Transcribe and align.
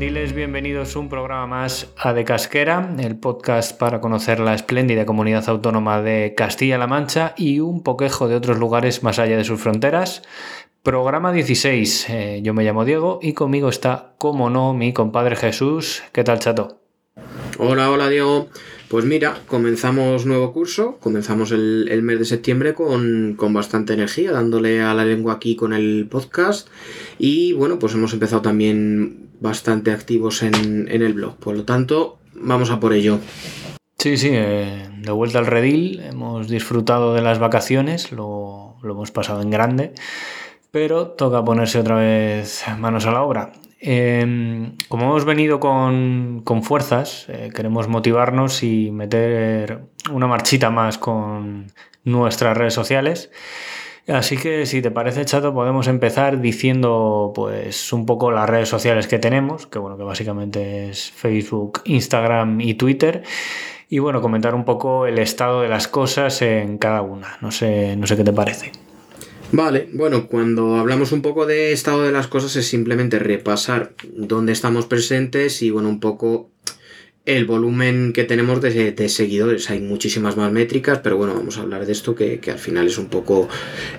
Zascandiles? 0.00 0.32
Bienvenidos 0.32 0.96
un 0.96 1.10
programa 1.10 1.46
más 1.46 1.88
a 1.98 2.14
De 2.14 2.24
Casquera, 2.24 2.96
el 3.00 3.18
podcast 3.18 3.76
para 3.76 4.00
conocer 4.00 4.40
la 4.40 4.54
espléndida 4.54 5.04
comunidad 5.04 5.46
autónoma 5.46 6.00
de 6.00 6.32
Castilla-La 6.34 6.86
Mancha 6.86 7.34
y 7.36 7.60
un 7.60 7.82
poquejo 7.82 8.26
de 8.26 8.34
otros 8.34 8.58
lugares 8.58 9.02
más 9.02 9.18
allá 9.18 9.36
de 9.36 9.44
sus 9.44 9.60
fronteras. 9.60 10.22
Programa 10.82 11.32
16. 11.32 12.06
Eh, 12.08 12.40
yo 12.42 12.54
me 12.54 12.64
llamo 12.64 12.86
Diego 12.86 13.18
y 13.20 13.34
conmigo 13.34 13.68
está, 13.68 14.14
como 14.16 14.48
no, 14.48 14.72
mi 14.72 14.94
compadre 14.94 15.36
Jesús. 15.36 16.02
¿Qué 16.12 16.24
tal, 16.24 16.38
chato? 16.38 16.80
Hola, 17.58 17.90
hola 17.90 18.08
Diego. 18.08 18.48
Pues 18.88 19.04
mira, 19.04 19.38
comenzamos 19.46 20.24
nuevo 20.24 20.52
curso, 20.52 20.96
comenzamos 20.98 21.52
el, 21.52 21.88
el 21.90 22.02
mes 22.02 22.18
de 22.18 22.24
septiembre 22.24 22.72
con, 22.74 23.34
con, 23.36 23.52
bastante 23.52 23.92
energía, 23.92 24.32
dándole 24.32 24.80
a 24.80 24.94
la 24.94 25.04
lengua 25.04 25.34
aquí 25.34 25.56
con 25.56 25.74
el 25.74 26.08
podcast 26.10 26.68
y 27.20 27.52
bueno, 27.52 27.78
pues 27.78 27.94
hemos 27.94 28.12
empezado 28.14 28.40
también 28.40 29.28
bastante 29.40 29.92
activos 29.92 30.42
en, 30.42 30.88
en 30.90 31.02
el 31.02 31.12
blog, 31.12 31.36
por 31.36 31.54
lo 31.54 31.64
tanto, 31.64 32.18
vamos 32.34 32.70
a 32.70 32.80
por 32.80 32.94
ello. 32.94 33.18
Sí, 33.98 34.16
sí, 34.16 34.30
eh, 34.32 34.88
de 34.96 35.12
vuelta 35.12 35.38
al 35.38 35.46
redil, 35.46 36.00
hemos 36.00 36.48
disfrutado 36.48 37.12
de 37.12 37.20
las 37.20 37.38
vacaciones, 37.38 38.10
lo, 38.12 38.76
lo 38.82 38.94
hemos 38.94 39.10
pasado 39.10 39.42
en 39.42 39.50
grande, 39.50 39.92
pero 40.70 41.08
toca 41.08 41.44
ponerse 41.44 41.78
otra 41.78 41.96
vez 41.96 42.64
manos 42.78 43.04
a 43.04 43.12
la 43.12 43.22
obra. 43.22 43.52
Eh, 43.82 44.72
como 44.88 45.04
hemos 45.04 45.24
venido 45.24 45.60
con, 45.60 46.42
con 46.44 46.62
fuerzas, 46.62 47.26
eh, 47.28 47.50
queremos 47.54 47.88
motivarnos 47.88 48.62
y 48.62 48.90
meter 48.90 49.80
una 50.10 50.26
marchita 50.26 50.70
más 50.70 50.98
con 50.98 51.66
nuestras 52.04 52.56
redes 52.56 52.74
sociales. 52.74 53.30
Así 54.08 54.36
que 54.36 54.66
si 54.66 54.82
te 54.82 54.90
parece, 54.90 55.24
chato, 55.24 55.54
podemos 55.54 55.86
empezar 55.86 56.40
diciendo 56.40 57.32
pues 57.34 57.92
un 57.92 58.06
poco 58.06 58.30
las 58.30 58.48
redes 58.48 58.68
sociales 58.68 59.06
que 59.06 59.18
tenemos, 59.18 59.66
que 59.66 59.78
bueno, 59.78 59.96
que 59.96 60.04
básicamente 60.04 60.90
es 60.90 61.10
Facebook, 61.10 61.82
Instagram 61.84 62.60
y 62.60 62.74
Twitter. 62.74 63.22
Y 63.88 63.98
bueno, 63.98 64.20
comentar 64.20 64.54
un 64.54 64.64
poco 64.64 65.06
el 65.06 65.18
estado 65.18 65.62
de 65.62 65.68
las 65.68 65.88
cosas 65.88 66.42
en 66.42 66.78
cada 66.78 67.02
una. 67.02 67.38
No 67.40 67.50
sé, 67.50 67.96
no 67.96 68.06
sé 68.06 68.16
qué 68.16 68.24
te 68.24 68.32
parece. 68.32 68.72
Vale, 69.52 69.88
bueno, 69.92 70.28
cuando 70.28 70.76
hablamos 70.76 71.10
un 71.10 71.22
poco 71.22 71.44
de 71.44 71.72
estado 71.72 72.04
de 72.04 72.12
las 72.12 72.28
cosas 72.28 72.54
es 72.54 72.68
simplemente 72.68 73.18
repasar 73.18 73.94
dónde 74.14 74.52
estamos 74.52 74.86
presentes 74.86 75.60
y 75.62 75.70
bueno, 75.70 75.88
un 75.88 75.98
poco 75.98 76.50
el 77.26 77.44
volumen 77.44 78.12
que 78.12 78.24
tenemos 78.24 78.60
de, 78.60 78.92
de, 78.92 79.08
seguidores. 79.08 79.70
Hay 79.70 79.80
muchísimas 79.80 80.36
más 80.36 80.50
métricas, 80.52 81.00
pero 81.02 81.16
bueno, 81.16 81.34
vamos 81.34 81.58
a 81.58 81.62
hablar 81.62 81.86
de 81.86 81.92
esto 81.92 82.14
que, 82.14 82.40
que 82.40 82.50
al 82.50 82.58
final 82.58 82.86
es 82.86 82.98
un 82.98 83.08
poco 83.08 83.48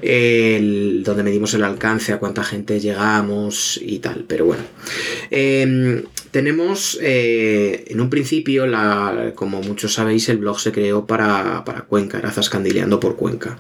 el, 0.02 1.04
donde 1.04 1.24
medimos 1.24 1.54
el 1.54 1.64
alcance, 1.64 2.14
a 2.14 2.20
cuánta 2.20 2.44
gente 2.44 2.80
llegamos 2.80 3.80
y 3.82 4.00
tal. 4.00 4.26
Pero 4.28 4.46
bueno, 4.46 4.64
eh, 5.30 6.04
tenemos 6.32 6.98
eh, 7.02 7.84
en 7.88 8.00
un 8.00 8.10
principio, 8.10 8.66
la, 8.66 9.34
como 9.36 9.62
muchos 9.62 9.94
sabéis, 9.94 10.30
el 10.30 10.38
blog 10.38 10.60
se 10.60 10.72
creó 10.72 11.06
para, 11.06 11.64
para 11.66 11.82
Cuenca, 11.82 12.18
era 12.18 12.32
Zascandileando 12.32 13.00
por 13.00 13.18
Cuenca. 13.18 13.60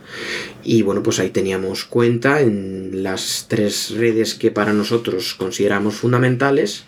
Y 0.63 0.81
bueno, 0.81 1.03
pues 1.03 1.19
ahí 1.19 1.29
teníamos 1.29 1.83
cuenta 1.85 2.41
en 2.41 3.03
las 3.03 3.47
tres 3.49 3.91
redes 3.91 4.35
que 4.35 4.51
para 4.51 4.71
nosotros 4.71 5.35
consideramos 5.35 5.95
fundamentales, 5.95 6.85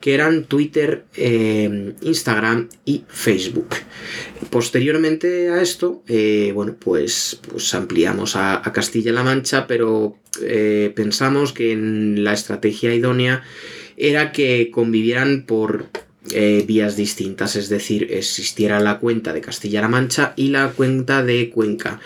que 0.00 0.14
eran 0.14 0.44
Twitter, 0.44 1.04
eh, 1.16 1.94
Instagram 2.00 2.68
y 2.86 3.04
Facebook. 3.08 3.68
Posteriormente 4.50 5.50
a 5.50 5.60
esto, 5.60 6.02
eh, 6.08 6.52
bueno, 6.54 6.76
pues, 6.78 7.40
pues 7.50 7.74
ampliamos 7.74 8.36
a, 8.36 8.56
a 8.56 8.72
Castilla-La 8.72 9.22
Mancha, 9.22 9.66
pero 9.66 10.18
pensamos 10.94 11.54
que 11.54 11.72
en 11.72 12.22
la 12.22 12.34
estrategia 12.34 12.94
idónea 12.94 13.42
era 13.96 14.32
que 14.32 14.70
convivieran 14.70 15.44
por 15.46 15.86
eh, 16.32 16.64
vías 16.66 16.96
distintas, 16.96 17.56
es 17.56 17.68
decir, 17.68 18.08
existiera 18.10 18.80
la 18.80 18.98
cuenta 18.98 19.32
de 19.32 19.40
Castilla-La 19.40 19.88
Mancha 19.88 20.32
y 20.36 20.48
la 20.48 20.70
cuenta 20.70 21.22
de 21.22 21.50
Cuenca, 21.50 22.00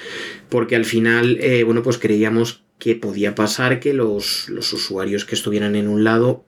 porque 0.49 0.77
al 0.77 0.85
final, 0.85 1.39
eh, 1.41 1.63
bueno, 1.65 1.83
pues 1.83 1.99
creíamos 1.99 2.63
que 2.79 2.95
podía 2.95 3.35
pasar 3.35 3.81
que 3.81 3.95
los, 3.95 4.49
los 4.49 4.73
usuarios 4.73 5.25
que 5.25 5.35
estuvieran 5.35 5.75
en 5.75 5.89
un 5.89 6.05
lado 6.05 6.45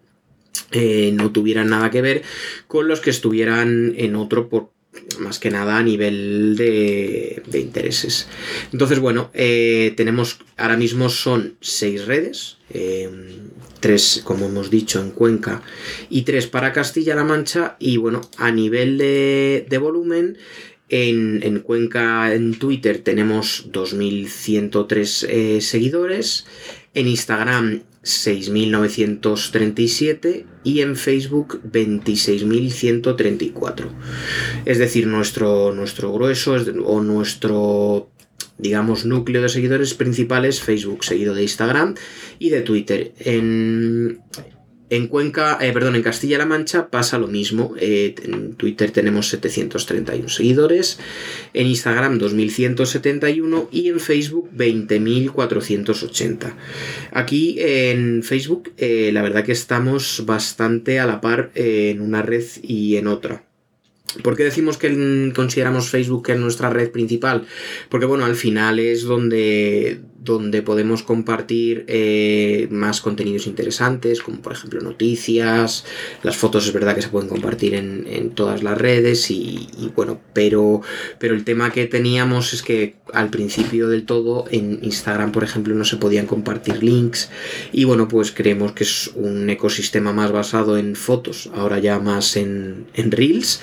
eh, 0.70 1.12
no 1.14 1.32
tuvieran 1.32 1.70
nada 1.70 1.91
que 1.91 2.02
ver 2.02 2.22
con 2.66 2.88
los 2.88 3.00
que 3.00 3.10
estuvieran 3.10 3.94
en 3.97 4.16
otro 4.16 4.48
por 4.48 4.70
más 5.19 5.38
que 5.38 5.50
nada 5.50 5.78
a 5.78 5.82
nivel 5.82 6.54
de, 6.56 7.42
de 7.47 7.60
intereses. 7.60 8.28
Entonces, 8.72 8.98
bueno, 8.98 9.31
tenemos 9.32 10.38
ahora 10.58 10.76
mismo 10.76 11.08
son 11.08 11.56
seis 11.62 12.04
redes, 12.04 12.58
tres, 13.82 14.22
como 14.25 14.47
hemos 14.47 14.70
dicho, 14.70 15.03
en 15.03 15.10
Cuenca 15.10 15.60
y 16.09 16.22
tres 16.22 16.47
para 16.47 16.72
Castilla-La 16.72 17.25
Mancha. 17.25 17.76
Y 17.78 17.98
bueno, 17.98 18.22
a 18.38 18.50
nivel 18.50 18.97
de, 18.97 19.66
de 19.69 19.78
volumen, 19.78 20.38
en, 20.88 21.43
en, 21.43 21.60
Cuenca, 21.60 22.32
en 22.32 22.59
Twitter, 22.59 22.98
tenemos 22.98 23.70
2.103 23.70 25.26
eh, 25.28 25.60
seguidores. 25.60 26.47
En 26.94 27.09
Instagram 27.09 27.82
6.937 28.03 30.44
y 30.64 30.81
en 30.81 30.97
Facebook 30.97 31.60
26.134. 31.62 33.84
Es 34.64 34.78
decir, 34.78 35.06
nuestro, 35.06 35.72
nuestro 35.72 36.12
grueso 36.12 36.56
es, 36.56 36.66
o 36.84 37.00
nuestro 37.03 38.09
digamos 38.59 39.06
núcleo 39.06 39.41
de 39.43 39.49
seguidores 39.49 39.94
principales 39.94 40.60
Facebook, 40.60 41.04
seguido 41.04 41.34
de 41.34 41.43
Instagram 41.43 41.94
y 42.42 42.50
de 42.50 42.62
Twitter. 42.62 43.12
En, 43.20 44.20
en 44.91 45.06
Cuenca, 45.06 45.58
eh, 45.60 45.72
perdón, 45.72 45.94
en 45.94 46.03
Castilla-La 46.03 46.44
Mancha 46.44 46.88
pasa 46.91 47.19
lo 47.19 47.28
mismo. 47.28 47.76
Eh, 47.78 48.16
en 48.25 48.54
Twitter 48.56 48.91
tenemos 48.91 49.28
731 49.28 50.28
seguidores, 50.28 50.98
en 51.54 51.69
Instagram 51.69 52.19
2171 52.19 53.69
y 53.70 53.91
en 53.91 54.00
Facebook 54.00 54.50
20.480. 54.56 56.52
Aquí 57.12 57.56
en 57.58 58.25
Facebook, 58.25 58.72
eh, 58.76 59.10
la 59.12 59.22
verdad 59.22 59.44
que 59.44 59.52
estamos 59.52 60.25
bastante 60.26 60.98
a 60.98 61.06
la 61.06 61.20
par 61.20 61.52
en 61.54 62.00
una 62.00 62.22
red 62.22 62.44
y 62.62 62.97
en 62.97 63.06
otra. 63.06 63.44
¿Por 64.22 64.36
qué 64.36 64.44
decimos 64.44 64.76
que 64.76 65.32
consideramos 65.34 65.88
Facebook 65.88 66.26
que 66.26 66.32
es 66.32 66.38
nuestra 66.38 66.69
red 66.70 66.91
principal? 66.91 67.47
Porque 67.88 68.06
bueno, 68.06 68.25
al 68.25 68.36
final 68.36 68.78
es 68.78 69.04
donde, 69.04 70.00
donde 70.24 70.62
podemos 70.62 71.02
compartir 71.02 71.84
eh, 71.88 72.68
más 72.70 73.00
contenidos 73.00 73.46
interesantes, 73.46 74.22
como 74.22 74.40
por 74.40 74.52
ejemplo 74.52 74.80
noticias, 74.80 75.84
las 76.22 76.36
fotos 76.36 76.66
es 76.66 76.72
verdad 76.72 76.94
que 76.94 77.02
se 77.02 77.08
pueden 77.08 77.28
compartir 77.28 77.74
en, 77.74 78.30
todas 78.34 78.62
las 78.62 78.78
redes 78.78 79.30
y, 79.30 79.68
y, 79.78 79.90
bueno, 79.94 80.20
pero, 80.32 80.80
pero 81.19 81.34
el 81.34 81.44
tema 81.44 81.72
que 81.72 81.86
teníamos 81.86 82.52
es 82.52 82.62
que 82.62 82.94
al 83.12 83.30
principio 83.30 83.88
del 83.88 84.04
todo 84.04 84.46
en 84.50 84.78
Instagram, 84.82 85.32
por 85.32 85.44
ejemplo, 85.44 85.74
no 85.74 85.84
se 85.84 85.96
podían 85.96 86.26
compartir 86.26 86.82
links. 86.82 87.30
Y 87.72 87.84
bueno, 87.84 88.08
pues 88.08 88.32
creemos 88.32 88.72
que 88.72 88.84
es 88.84 89.10
un 89.14 89.48
ecosistema 89.50 90.12
más 90.12 90.32
basado 90.32 90.78
en 90.78 90.96
fotos, 90.96 91.50
ahora 91.54 91.78
ya 91.78 91.98
más 91.98 92.36
en, 92.36 92.86
en 92.94 93.10
reels. 93.10 93.60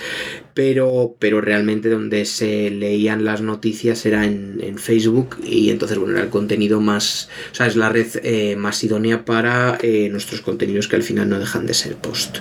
Pero, 0.54 1.16
pero 1.20 1.40
realmente 1.40 1.90
donde 1.90 2.26
se 2.26 2.70
leían 2.70 3.24
las 3.24 3.42
noticias 3.42 4.06
era 4.06 4.26
en, 4.26 4.60
en, 4.62 4.78
Facebook 4.78 5.38
y 5.46 5.70
entonces 5.70 5.98
bueno 5.98 6.16
era 6.16 6.24
el 6.24 6.30
contenido 6.30 6.49
más 6.80 7.30
o 7.52 7.56
sea 7.56 7.68
es 7.68 7.76
la 7.76 7.90
red 7.90 8.08
eh, 8.24 8.56
más 8.56 8.84
idónea 8.84 9.26
para 9.26 9.78
eh, 9.82 10.10
nuestros 10.10 10.42
contenidos 10.42 10.88
que 10.88 10.96
al 10.96 11.04
final 11.04 11.30
no 11.30 11.40
dejan 11.40 11.66
de 11.66 11.74
ser 11.74 11.96
post. 11.96 12.38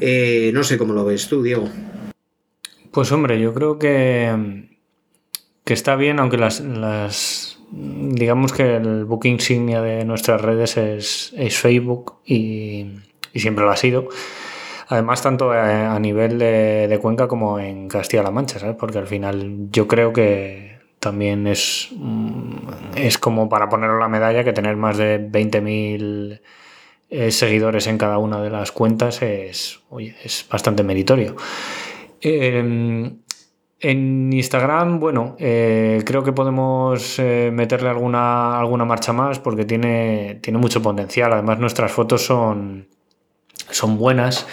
Eh, 0.00 0.50
no 0.54 0.62
sé 0.62 0.78
cómo 0.78 0.92
lo 0.92 1.04
ves 1.04 1.28
tú 1.28 1.42
Diego. 1.42 1.68
Pues 2.90 3.12
hombre 3.12 3.40
yo 3.40 3.54
creo 3.54 3.78
que 3.78 4.68
que 5.64 5.74
está 5.74 5.96
bien 5.96 6.18
aunque 6.18 6.36
las, 6.36 6.60
las 6.60 7.58
digamos 7.70 8.52
que 8.52 8.76
el 8.76 9.04
book 9.04 9.26
insignia 9.26 9.80
de 9.80 10.04
nuestras 10.04 10.40
redes 10.40 10.76
es, 10.76 11.32
es 11.36 11.56
Facebook 11.56 12.16
y, 12.24 12.86
y 13.32 13.40
siempre 13.40 13.64
lo 13.64 13.70
ha 13.70 13.76
sido. 13.76 14.08
Además, 14.90 15.22
tanto 15.22 15.52
a, 15.52 15.96
nivel 16.00 16.40
de, 16.40 16.98
Cuenca 17.00 17.28
como 17.28 17.60
en 17.60 17.86
Castilla-La 17.88 18.32
Mancha, 18.32 18.58
¿sabes? 18.58 18.74
Porque 18.74 18.98
al 18.98 19.06
final 19.06 19.68
yo 19.70 19.86
creo 19.86 20.12
que 20.12 20.79
también 21.00 21.46
es, 21.46 21.88
mm, 21.96 22.94
es 22.94 23.18
como 23.18 23.48
para 23.48 23.68
ponerlo 23.68 23.98
la 23.98 24.08
medalla 24.08 24.44
que 24.44 24.52
tener 24.52 24.76
más 24.76 24.98
de 24.98 25.18
20.000 25.18 26.40
eh, 27.08 27.30
seguidores 27.32 27.86
en 27.88 27.98
cada 27.98 28.18
una 28.18 28.40
de 28.40 28.50
las 28.50 28.70
cuentas 28.70 29.20
es, 29.22 29.80
es 30.22 30.46
bastante 30.48 30.84
meritorio. 30.84 31.34
Em, 32.20 33.16
en 33.80 34.32
Instagram, 34.32 35.00
bueno, 35.00 35.36
eh, 35.38 36.02
creo 36.04 36.22
que 36.22 36.32
podemos 36.32 37.18
eh, 37.18 37.50
meterle 37.52 37.88
alguna, 37.88 38.58
alguna 38.58 38.84
marcha 38.84 39.14
más 39.14 39.38
porque 39.38 39.64
tiene, 39.64 40.38
tiene 40.42 40.58
mucho 40.58 40.82
potencial. 40.82 41.32
Además, 41.32 41.58
nuestras 41.58 41.90
fotos 41.90 42.22
son, 42.24 42.88
son 43.70 43.96
buenas. 43.96 44.46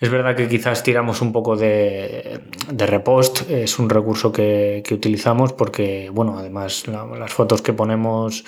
Es 0.00 0.10
verdad 0.10 0.36
que 0.36 0.48
quizás 0.48 0.82
tiramos 0.82 1.20
un 1.22 1.32
poco 1.32 1.56
de, 1.56 2.40
repost, 2.70 3.48
es 3.50 3.78
un 3.78 3.88
recurso 3.88 4.32
que, 4.32 4.82
utilizamos 4.90 5.52
porque, 5.52 6.10
bueno, 6.12 6.38
además 6.38 6.84
las 6.86 7.32
fotos 7.32 7.62
que 7.62 7.72
ponemos 7.72 8.44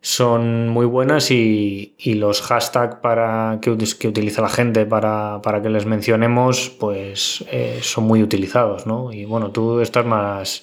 son 0.00 0.68
muy 0.68 0.86
buenas 0.86 1.30
y, 1.30 1.94
los 2.04 2.42
hashtags 2.42 2.96
para, 2.96 3.58
que, 3.60 3.76
que, 3.98 4.08
utiliza 4.08 4.40
la 4.40 4.48
gente 4.48 4.86
para, 4.86 5.40
que 5.62 5.68
les 5.68 5.86
mencionemos, 5.86 6.70
pues 6.78 7.44
eh, 7.50 7.80
son 7.82 8.04
muy 8.04 8.22
utilizados, 8.22 8.86
¿no? 8.86 9.12
Y 9.12 9.24
bueno, 9.24 9.50
tú 9.50 9.80
estás 9.80 10.06
más... 10.06 10.62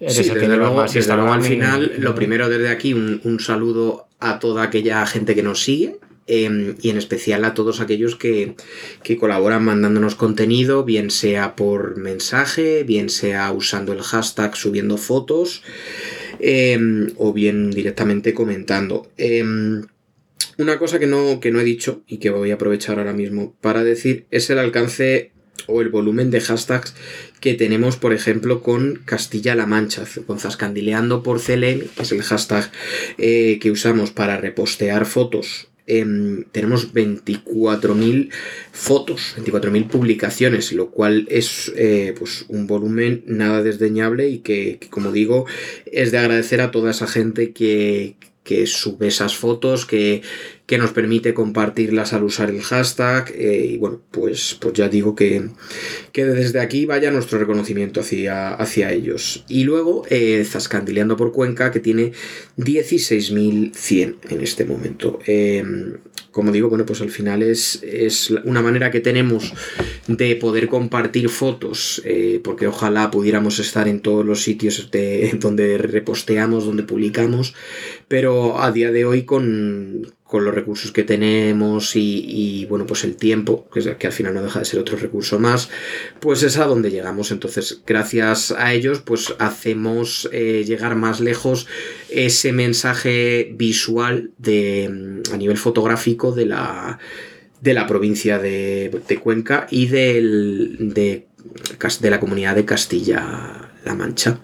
Eres 0.00 0.16
sí, 0.16 0.28
desde 0.28 0.56
luego, 0.56 0.80
al 0.80 1.42
final, 1.42 1.92
lo 1.98 2.14
primero 2.14 2.48
desde 2.48 2.68
aquí, 2.68 2.92
un, 2.92 3.38
saludo 3.40 4.08
a 4.18 4.40
toda 4.40 4.64
aquella 4.64 5.06
gente 5.06 5.36
que 5.36 5.42
nos 5.42 5.62
sigue, 5.62 5.98
em, 6.26 6.76
y 6.80 6.90
en 6.90 6.98
especial 6.98 7.44
a 7.44 7.54
todos 7.54 7.80
aquellos 7.80 8.16
que, 8.16 8.54
que, 9.02 9.16
colaboran 9.16 9.64
mandándonos 9.64 10.14
contenido, 10.14 10.84
bien 10.84 11.10
sea 11.10 11.56
por 11.56 11.96
mensaje, 11.96 12.84
bien 12.84 13.08
sea 13.08 13.52
usando 13.52 13.92
el 13.92 14.02
hashtag 14.02 14.56
subiendo 14.56 14.96
fotos. 14.96 15.62
Em, 16.40 17.12
o 17.16 17.32
bien 17.32 17.70
directamente 17.70 18.34
comentando. 18.34 19.10
Em, 19.16 19.82
una 20.58 20.78
cosa 20.78 20.98
que 20.98 21.06
no, 21.06 21.40
que 21.40 21.50
no 21.50 21.60
he 21.60 21.64
dicho 21.64 22.02
y 22.06 22.18
que 22.18 22.30
voy 22.30 22.50
a 22.50 22.54
aprovechar 22.54 22.98
ahora 22.98 23.12
mismo 23.12 23.54
para 23.60 23.84
decir 23.84 24.26
es 24.30 24.50
el 24.50 24.58
alcance 24.58 25.32
o 25.66 25.80
el 25.80 25.88
volumen 25.88 26.30
de 26.30 26.40
hashtags 26.40 26.94
que 27.40 27.54
tenemos, 27.54 27.96
por 27.96 28.12
ejemplo, 28.12 28.62
con 28.62 29.02
Castilla-La 29.04 29.66
Mancha, 29.66 30.04
con 30.26 30.38
Zascandileando 30.38 31.22
por 31.22 31.40
CLM, 31.40 31.88
que 31.94 32.02
es 32.02 32.12
el 32.12 32.22
hashtag 32.22 32.70
eh, 33.18 33.58
que 33.60 33.70
usamos 33.70 34.10
para 34.10 34.36
repostear 34.36 35.06
fotos 35.06 35.68
Em, 35.86 36.44
tenemos 36.50 36.94
24.000 36.94 38.30
fotos, 38.72 39.34
24.000 39.36 39.88
publicaciones, 39.88 40.72
lo 40.72 40.90
cual 40.90 41.26
es 41.28 41.72
eh, 41.76 42.14
pues 42.18 42.46
un 42.48 42.66
volumen 42.66 43.22
nada 43.26 43.62
desdeñable 43.62 44.28
y 44.28 44.38
que, 44.38 44.80
como 44.88 45.12
digo, 45.12 45.44
es 45.84 46.10
de 46.10 46.18
agradecer 46.18 46.62
a 46.62 46.70
toda 46.70 46.90
esa 46.90 47.06
gente 47.06 47.52
que, 47.52 48.16
que 48.44 48.66
sube 48.66 49.08
esas 49.08 49.36
fotos, 49.36 49.84
que, 49.84 50.22
que 50.66 50.78
nos 50.78 50.92
permite 50.92 51.34
compartirlas 51.34 52.12
al 52.12 52.24
usar 52.24 52.50
el 52.50 52.62
hashtag. 52.62 53.32
Eh, 53.36 53.66
y 53.72 53.78
bueno, 53.78 54.00
pues, 54.10 54.56
pues 54.58 54.74
ya 54.74 54.88
digo 54.88 55.14
que, 55.14 55.50
que, 56.12 56.24
desde 56.24 56.60
aquí 56.60 56.86
vaya 56.86 57.10
nuestro 57.10 57.38
reconocimiento 57.38 58.00
hacia, 58.00 58.54
hacia 58.54 58.92
ellos. 58.92 59.44
Y 59.48 59.64
luego 59.64 60.04
eh, 60.08 60.44
Zascandileando 60.44 61.16
por 61.16 61.32
Cuenca, 61.32 61.70
que 61.70 61.80
tiene 61.80 62.12
16.100 62.56 64.16
en 64.30 64.40
este 64.40 64.64
momento. 64.64 65.18
Em, 65.26 65.98
como 66.30 66.50
digo, 66.50 66.68
bueno, 66.68 66.84
pues 66.84 67.00
al 67.00 67.10
final 67.10 67.42
es, 67.42 67.80
es, 67.84 68.30
una 68.30 68.60
manera 68.60 68.90
que 68.90 69.00
tenemos 69.00 69.52
de 70.08 70.34
poder 70.34 70.66
compartir 70.66 71.28
fotos, 71.28 72.02
eh, 72.04 72.40
porque 72.42 72.66
ojalá 72.66 73.10
pudiéramos 73.12 73.60
estar 73.60 73.86
en 73.86 74.00
todos 74.00 74.26
los 74.26 74.42
sitios 74.42 74.90
de, 74.90 75.30
donde 75.40 75.78
reposteamos, 75.78 76.64
donde 76.64 76.82
publicamos, 76.82 77.54
pero 78.08 78.60
a 78.60 78.72
día 78.72 78.90
de 78.90 79.04
hoy 79.04 79.22
con, 79.22 80.12
con 80.34 80.44
los 80.44 80.52
recursos 80.52 80.90
que 80.90 81.04
tenemos 81.04 81.94
y, 81.94 82.66
bueno, 82.68 82.86
pues 82.86 83.04
el 83.04 83.14
tiempo, 83.14 83.68
que, 83.72 83.96
que, 83.96 84.08
al 84.08 84.12
final 84.12 84.34
no 84.34 84.42
deja 84.42 84.58
de 84.58 84.64
ser 84.64 84.80
otro 84.80 84.96
recurso 84.96 85.38
más, 85.38 85.70
pues 86.18 86.42
es 86.42 86.58
a 86.58 86.64
donde 86.64 86.90
llegamos. 86.90 87.30
Entonces, 87.30 87.82
gracias 87.86 88.50
a 88.50 88.74
ellos, 88.74 88.98
pues 88.98 89.32
hacemos 89.38 90.28
eh, 90.32 90.64
llegar 90.66 90.96
más 90.96 91.20
lejos 91.20 91.68
ese 92.08 92.52
mensaje 92.52 93.52
visual 93.54 94.32
de, 94.38 95.22
a 95.32 95.36
nivel 95.36 95.56
fotográfico 95.56 96.32
de 96.32 96.46
la, 96.46 96.98
de 97.60 97.72
la 97.72 97.86
provincia 97.86 98.40
de, 98.40 98.90
Cuenca 99.22 99.68
y 99.70 99.86
del, 99.86 100.94
de, 100.94 101.28
de 102.00 102.10
la 102.10 102.18
comunidad 102.18 102.56
de 102.56 102.64
Castilla-La 102.64 103.94
Mancha. 103.94 104.40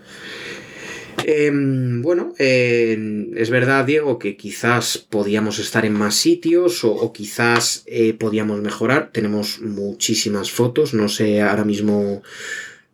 Em, 1.25 2.03
bueno, 2.03 2.33
es 2.39 3.51
verdad, 3.51 3.85
Diego, 3.85 4.19
que 4.19 4.37
quizás 4.37 4.99
podíamos 4.99 5.59
estar 5.59 5.85
en 5.85 5.93
más 5.93 6.15
sitios 6.15 6.85
o, 6.85 7.13
quizás 7.13 7.83
eh, 7.87 8.15
podíamos 8.15 8.61
mejorar. 8.61 9.11
Tenemos 9.13 9.61
muchísimas 9.61 10.51
fotos, 10.51 10.95
no 10.95 11.09
sé, 11.09 11.41
ahora 11.43 11.65
mismo 11.65 12.23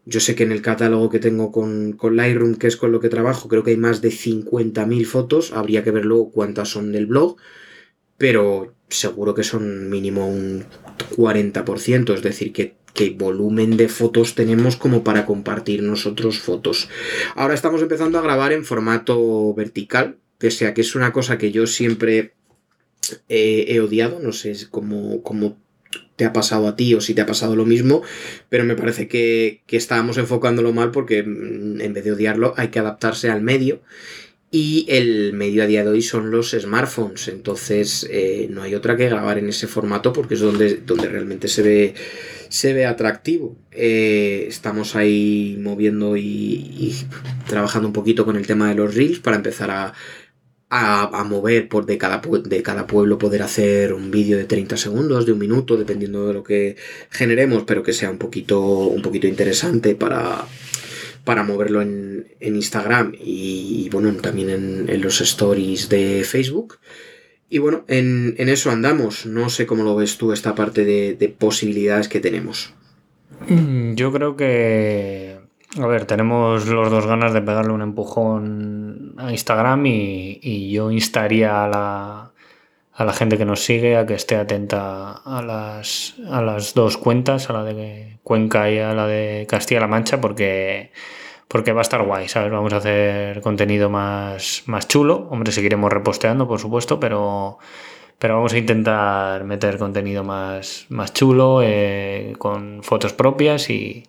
yo 0.09 0.21
sé 0.21 0.37
que 0.37 0.45
en 0.45 0.53
el 0.53 0.63
catálogo 0.63 1.11
que 1.11 1.19
tengo 1.19 1.51
con, 1.51 1.93
con 1.93 2.15
Lightroom, 2.15 2.55
que 2.55 2.69
es 2.69 2.77
con 2.77 2.93
lo 2.93 3.01
que 3.01 3.09
trabajo, 3.09 3.49
creo 3.49 3.65
que 3.65 3.73
hay 3.73 3.77
más 3.77 4.01
de 4.01 4.11
50.000 4.11 5.05
fotos. 5.05 5.53
Habría 5.53 5.83
que 5.83 5.91
ver 5.91 6.05
luego 6.05 6.31
cuántas 6.31 6.69
son 6.69 6.93
del 6.93 7.07
blog, 7.07 7.37
pero 8.17 8.73
seguro 8.89 9.35
que 9.35 9.43
son 9.43 9.91
mínimo 9.91 10.29
un 10.29 10.65
40%, 11.17 12.15
es 12.15 12.23
decir, 12.23 12.53
que 12.53 12.77
qué 12.97 13.11
volumen 13.11 13.77
de 13.77 13.89
fotos 13.89 14.35
tenemos 14.35 14.77
como 14.77 15.05
para 15.05 15.27
compartir 15.27 15.83
nosotros 15.83 16.41
fotos. 16.41 16.89
Ahora 17.35 17.55
estamos 17.55 17.83
empezando 17.83 18.19
a 18.19 18.23
grabar 18.23 18.53
en 18.53 18.65
formato 18.65 19.55
vertical, 19.55 20.17
pese 20.39 20.67
a 20.67 20.75
que 20.75 20.81
es 20.81 20.95
una 20.95 21.13
cosa 21.13 21.39
que 21.39 21.53
yo 21.53 21.67
siempre 21.67 22.33
he 23.29 23.79
odiado, 23.81 24.19
no 24.21 24.33
sé 24.33 24.55
cómo, 24.71 25.23
cómo 25.23 25.57
te 26.17 26.25
ha 26.25 26.33
pasado 26.33 26.67
a 26.67 26.77
ti 26.77 26.95
o 26.95 27.01
si 27.01 27.15
te 27.15 27.21
ha 27.21 27.27
pasado 27.27 27.55
lo 27.55 27.67
mismo, 27.67 28.03
pero 28.49 28.65
me 28.65 28.75
parece 28.75 29.07
que, 29.07 29.63
que 29.67 29.77
estábamos 29.77 30.19
enfocándolo 30.19 30.73
mal 30.73 30.91
porque 30.91 31.23
mm, 31.23 31.81
en 31.81 31.93
vez 31.93 32.05
de 32.05 32.13
odiarlo 32.13 32.55
hay 32.57 32.69
que 32.69 32.79
adaptarse 32.79 33.31
al 33.31 33.43
medio. 33.43 33.83
Y 34.49 34.87
el 34.89 35.33
medio 35.33 35.65
a 35.65 35.67
día 35.67 35.83
de 35.83 35.91
hoy 35.91 36.03
son 36.03 36.31
los 36.31 36.53
smartphones, 36.53 37.27
entonces 37.29 38.07
eh, 38.11 38.47
no 38.49 38.63
hay 38.63 38.77
otra 38.77 38.97
que 38.97 39.09
grabar 39.09 39.39
en 39.39 39.49
ese 39.49 39.67
formato 39.67 40.13
porque 40.13 40.35
es 40.35 40.41
donde, 40.41 40.77
donde 40.77 41.09
realmente 41.09 41.49
se 41.49 41.63
ve, 41.63 41.95
se 42.49 42.73
ve 42.73 42.87
atractivo. 42.87 43.57
Eh, 43.73 44.47
estamos 44.49 44.97
ahí 44.97 45.57
moviendo 45.61 46.17
y, 46.17 46.95
trabajando 47.49 47.89
un 47.89 47.95
poquito 47.95 48.25
con 48.25 48.37
el 48.37 48.47
tema 48.47 48.69
de 48.69 48.75
los 48.75 48.95
reels 48.95 49.21
para 49.21 49.37
empezar 49.37 49.71
a, 49.71 49.93
a, 50.69 51.25
mover 51.25 51.69
por 51.69 51.87
de 51.87 51.99
cada, 51.99 52.21
de 52.45 52.63
cada 52.63 52.87
pueblo, 52.87 53.19
poder 53.19 53.43
hacer 53.43 53.93
un 53.93 54.11
vídeo 54.11 54.37
de 54.37 54.45
30 54.45 54.77
segundos, 54.77 55.27
de 55.27 55.33
un 55.33 55.39
minuto, 55.39 55.77
dependiendo 55.77 56.27
de 56.27 56.35
lo 56.35 56.43
que 56.43 56.77
generemos, 57.11 57.65
pero 57.65 57.83
que 57.83 57.93
sea 57.93 58.11
un 58.11 58.19
poquito, 58.19 58.61
un 58.61 59.03
poquito 59.03 59.27
interesante 59.27 59.95
para 59.95 60.47
para 61.27 61.43
moverlo 61.43 61.83
en, 61.83 62.29
Instagram 62.41 63.13
y, 63.19 63.89
bueno, 63.91 64.15
también 64.15 64.49
en, 64.89 65.03
los 65.03 65.21
stories 65.21 65.89
de 65.89 66.23
Facebook. 66.23 66.79
Y 67.49 67.59
bueno, 67.59 67.85
en, 67.89 68.35
eso 68.39 68.71
andamos. 68.71 69.27
No 69.27 69.49
sé 69.51 69.67
cómo 69.67 69.85
lo 69.85 69.95
ves 69.95 70.19
tú 70.19 70.33
esta 70.33 70.55
parte 70.55 70.85
de, 70.85 71.35
posibilidades 71.39 72.09
que 72.09 72.21
tenemos. 72.21 72.75
Mm, 73.49 73.95
yo 73.95 74.13
creo 74.13 74.37
que, 74.37 75.39
a 75.79 75.87
ver, 75.87 76.07
tenemos 76.07 76.67
los 76.67 76.91
dos 76.91 77.07
ganas 77.07 77.33
de 77.33 77.43
pegarle 77.43 77.73
un 77.73 77.83
empujón 77.83 79.15
a 79.17 79.31
Instagram 79.31 79.87
y, 79.87 80.71
yo 80.71 80.91
instaría 80.91 81.65
a 81.65 81.69
la, 81.69 82.33
a 82.93 83.05
la 83.05 83.13
gente 83.13 83.39
que 83.39 83.45
nos 83.45 83.65
sigue 83.65 83.97
a 83.97 84.07
que 84.07 84.15
esté 84.15 84.37
atenta 84.37 85.13
a 85.13 85.43
las, 85.43 86.17
a 86.29 86.43
las 86.43 86.75
dos 86.75 86.97
cuentas, 86.97 87.49
a 87.49 87.53
la 87.53 87.63
de 87.63 88.19
Cuenca 88.25 88.71
y 88.71 88.79
a 88.79 88.93
la 88.93 89.07
de 89.07 89.47
Castilla-La 89.49 89.87
Mancha, 89.87 90.21
porque 90.21 90.91
porque 91.49 91.73
va 91.73 91.81
a 91.81 91.83
estar 91.83 92.03
guay, 92.05 92.29
¿sabes? 92.29 92.51
Vamos 92.51 92.73
a 92.73 92.79
hacer 92.79 93.41
contenido 93.41 93.89
más, 93.89 94.65
más 94.67 94.89
chulo. 94.89 95.29
Hombre, 95.31 95.53
seguiremos 95.53 95.93
reposteando, 95.93 96.49
por 96.49 96.59
supuesto, 96.59 96.99
pero, 96.99 97.59
pero 98.19 98.37
vamos 98.37 98.53
a 98.53 98.59
intentar 98.59 99.45
meter 99.45 99.79
contenido 99.79 100.25
más, 100.25 100.87
más 100.89 101.13
chulo, 101.13 101.61
eh, 101.63 102.35
con 102.39 102.83
fotos 102.83 103.13
propias 103.13 103.71
y, 103.71 104.05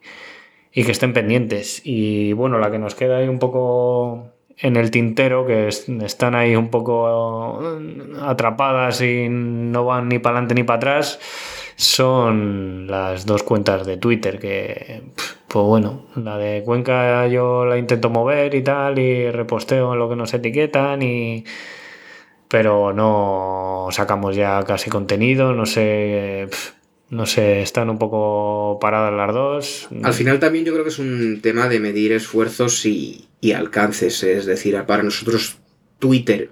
y 0.74 0.84
que 0.84 0.92
estén 0.92 1.14
pendientes. 1.14 1.82
Y 1.84 2.34
bueno, 2.34 2.58
la 2.58 2.72
que 2.72 2.80
nos 2.80 2.96
queda 2.96 3.18
ahí 3.18 3.28
un 3.28 3.40
poco 3.40 4.32
en 4.60 4.76
el 4.76 4.90
tintero, 4.92 5.46
que 5.46 5.68
están 5.68 6.36
ahí 6.36 6.56
un 6.56 6.70
poco 6.70 7.60
atrapadas 8.22 9.02
y 9.02 9.28
no 9.30 9.86
van 9.86 10.10
ni 10.10 10.20
para 10.20 10.38
adelante 10.38 10.56
ni 10.56 10.64
para 10.64 10.78
atrás, 10.78 11.20
son 11.78 12.88
las 12.88 13.28
dos 13.28 13.44
cuentas 13.44 13.86
de 13.86 13.98
Twitter 13.98 14.40
que 14.40 15.04
pues 15.48 15.66
bueno, 15.66 16.08
la 16.16 16.38
de 16.38 16.64
Cuenca 16.64 17.28
yo 17.28 17.66
la 17.66 17.78
intento 17.78 18.10
mover 18.10 18.54
y 18.56 18.64
tal, 18.64 19.00
y 19.00 19.32
reposteo 19.32 19.94
en 19.94 20.00
lo 20.00 20.10
que 20.10 20.16
nos 20.16 20.34
etiquetan, 20.34 21.02
y 21.02 21.46
pero 22.48 22.94
no 22.94 23.88
sacamos 23.92 24.36
ya 24.36 24.64
casi 24.64 24.90
contenido, 24.90 25.54
no 25.54 25.66
sé, 25.66 26.50
no 27.10 27.26
sé, 27.26 27.62
están 27.62 27.90
un 27.90 27.98
poco 27.98 28.80
paradas 28.82 29.14
las 29.14 29.34
dos. 29.34 29.88
Al 30.04 30.14
final 30.14 30.40
también 30.40 30.66
yo 30.66 30.74
creo 30.74 30.84
que 30.84 30.90
es 30.90 31.00
un 31.00 31.42
tema 31.42 31.70
de 31.70 31.80
medir 31.80 32.12
esfuerzos 32.12 32.86
y, 32.86 33.28
y 33.40 33.54
alcances. 33.54 34.24
Es 34.24 34.46
decir, 34.46 34.82
para 34.86 35.04
nosotros 35.04 35.58
Twitter 36.00 36.50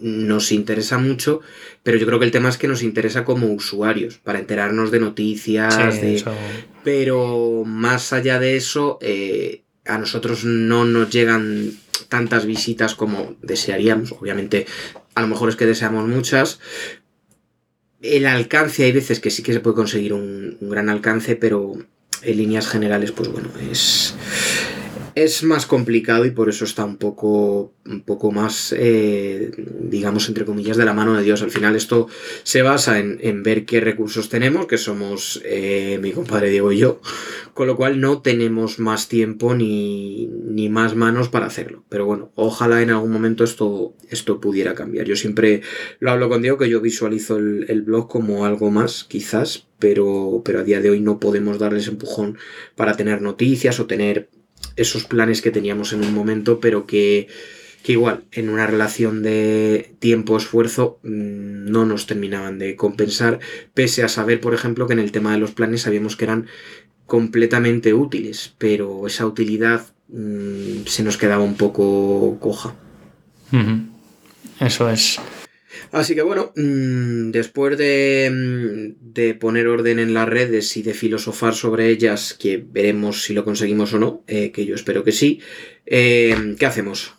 nos 0.00 0.52
interesa 0.52 0.98
mucho, 0.98 1.40
pero 1.82 1.98
yo 1.98 2.06
creo 2.06 2.18
que 2.18 2.24
el 2.24 2.30
tema 2.30 2.48
es 2.48 2.58
que 2.58 2.68
nos 2.68 2.82
interesa 2.82 3.24
como 3.24 3.46
usuarios, 3.48 4.18
para 4.18 4.38
enterarnos 4.38 4.90
de 4.90 5.00
noticias, 5.00 5.76
pero 6.82 7.62
más 7.64 8.12
allá 8.12 8.38
de 8.38 8.56
eso, 8.56 8.98
eh, 9.00 9.62
a 9.84 9.98
nosotros 9.98 10.44
no 10.44 10.84
nos 10.84 11.10
llegan 11.10 11.72
tantas 12.08 12.46
visitas 12.46 12.94
como 12.94 13.36
desearíamos, 13.42 14.12
obviamente 14.12 14.66
a 15.14 15.22
lo 15.22 15.28
mejor 15.28 15.48
es 15.48 15.56
que 15.56 15.66
deseamos 15.66 16.08
muchas. 16.08 16.58
El 18.02 18.26
alcance 18.26 18.84
hay 18.84 18.92
veces 18.92 19.20
que 19.20 19.30
sí 19.30 19.42
que 19.42 19.52
se 19.52 19.60
puede 19.60 19.76
conseguir 19.76 20.12
un 20.12 20.58
gran 20.60 20.90
alcance, 20.90 21.36
pero 21.36 21.74
en 22.22 22.36
líneas 22.36 22.68
generales, 22.68 23.12
pues 23.12 23.30
bueno, 23.30 23.48
es 23.70 24.14
es 25.14 25.44
más 25.44 25.66
complicado 25.66 26.24
y 26.24 26.30
por 26.30 26.48
eso 26.48 26.64
está 26.64 26.84
un 26.84 26.96
poco, 26.96 27.74
un 27.86 28.02
poco 28.02 28.32
más, 28.32 28.74
eh, 28.76 29.50
digamos, 29.80 30.28
entre 30.28 30.44
comillas, 30.44 30.76
de 30.76 30.84
la 30.84 30.92
mano 30.92 31.16
de 31.16 31.22
Dios. 31.22 31.42
Al 31.42 31.50
final 31.50 31.76
esto 31.76 32.08
se 32.42 32.62
basa 32.62 32.98
en, 32.98 33.42
ver 33.42 33.64
qué 33.64 33.80
recursos 33.80 34.28
tenemos, 34.28 34.66
que 34.66 34.78
somos 34.78 35.40
eh, 35.44 35.98
mi 36.00 36.12
compadre 36.12 36.50
Diego 36.50 36.72
y 36.72 36.78
yo, 36.78 37.00
con 37.52 37.66
lo 37.66 37.76
cual 37.76 38.00
no 38.00 38.22
tenemos 38.22 38.78
más 38.78 39.08
tiempo 39.08 39.54
ni, 39.54 40.26
ni, 40.26 40.68
más 40.68 40.96
manos 40.96 41.28
para 41.28 41.46
hacerlo. 41.46 41.84
Pero 41.88 42.06
bueno, 42.06 42.32
ojalá 42.34 42.82
en 42.82 42.90
algún 42.90 43.12
momento 43.12 43.44
esto, 43.44 43.94
esto 44.10 44.40
pudiera 44.40 44.74
cambiar. 44.74 45.06
Yo 45.06 45.16
siempre 45.16 45.62
lo 46.00 46.10
hablo 46.10 46.28
con 46.28 46.42
Diego, 46.42 46.58
que 46.58 46.68
yo 46.68 46.80
visualizo 46.80 47.36
el, 47.36 47.66
el 47.68 47.82
blog 47.82 48.08
como 48.08 48.46
algo 48.46 48.70
más, 48.70 49.04
quizás, 49.04 49.68
pero, 49.78 50.42
pero 50.44 50.60
a 50.60 50.64
día 50.64 50.80
de 50.80 50.90
hoy 50.90 51.00
no 51.00 51.20
podemos 51.20 51.58
darles 51.58 51.86
empujón 51.88 52.38
para 52.74 52.96
tener 52.96 53.22
noticias 53.22 53.78
o 53.80 53.86
tener 53.86 54.28
esos 54.76 55.04
planes 55.04 55.42
que 55.42 55.50
teníamos 55.50 55.92
en 55.92 56.04
un 56.04 56.14
momento, 56.14 56.60
pero 56.60 56.86
que, 56.86 57.28
igual 57.86 58.24
en 58.32 58.48
una 58.48 58.66
relación 58.66 59.22
de 59.22 59.94
tiempo-esfuerzo 59.98 60.98
mm, 61.02 61.70
no 61.70 61.84
nos 61.84 62.06
terminaban 62.06 62.58
de 62.58 62.76
compensar, 62.76 63.40
pese 63.74 64.02
a 64.02 64.08
saber, 64.08 64.40
por 64.40 64.54
ejemplo, 64.54 64.86
que 64.86 64.94
en 64.94 65.00
el 65.00 65.12
tema 65.12 65.32
de 65.32 65.38
los 65.38 65.52
planes 65.52 65.82
sabíamos 65.82 66.16
que 66.16 66.24
eran 66.24 66.46
completamente 67.06 67.92
útiles, 67.92 68.54
pero 68.58 69.06
esa 69.06 69.26
utilidad 69.26 69.86
mm, 70.08 70.86
se 70.86 71.02
nos 71.02 71.16
quedaba 71.16 71.44
un 71.44 71.56
poco 71.56 72.38
coja. 72.40 72.74
Eso 74.60 74.90
es. 74.90 75.20
Así 75.92 76.14
que 76.14 76.22
bueno, 76.22 76.52
mm, 76.56 77.30
después 77.30 77.74
mm, 77.74 78.94
de, 79.00 79.36
poner 79.40 79.66
orden 79.68 79.98
en 79.98 80.14
las 80.14 80.28
redes 80.28 80.76
y 80.76 80.82
de 80.82 80.94
filosofar 80.94 81.54
sobre 81.54 81.88
ellas, 81.88 82.34
que 82.34 82.64
veremos 82.66 83.22
si 83.22 83.34
lo 83.34 83.44
conseguimos 83.44 83.92
o 83.94 83.98
no, 83.98 84.22
eh, 84.26 84.50
que 84.50 84.66
yo 84.66 84.74
espero 84.74 85.04
que 85.04 85.12
sí, 85.12 85.40
eh, 85.86 86.56
¿qué 86.58 86.66
hacemos? 86.66 87.14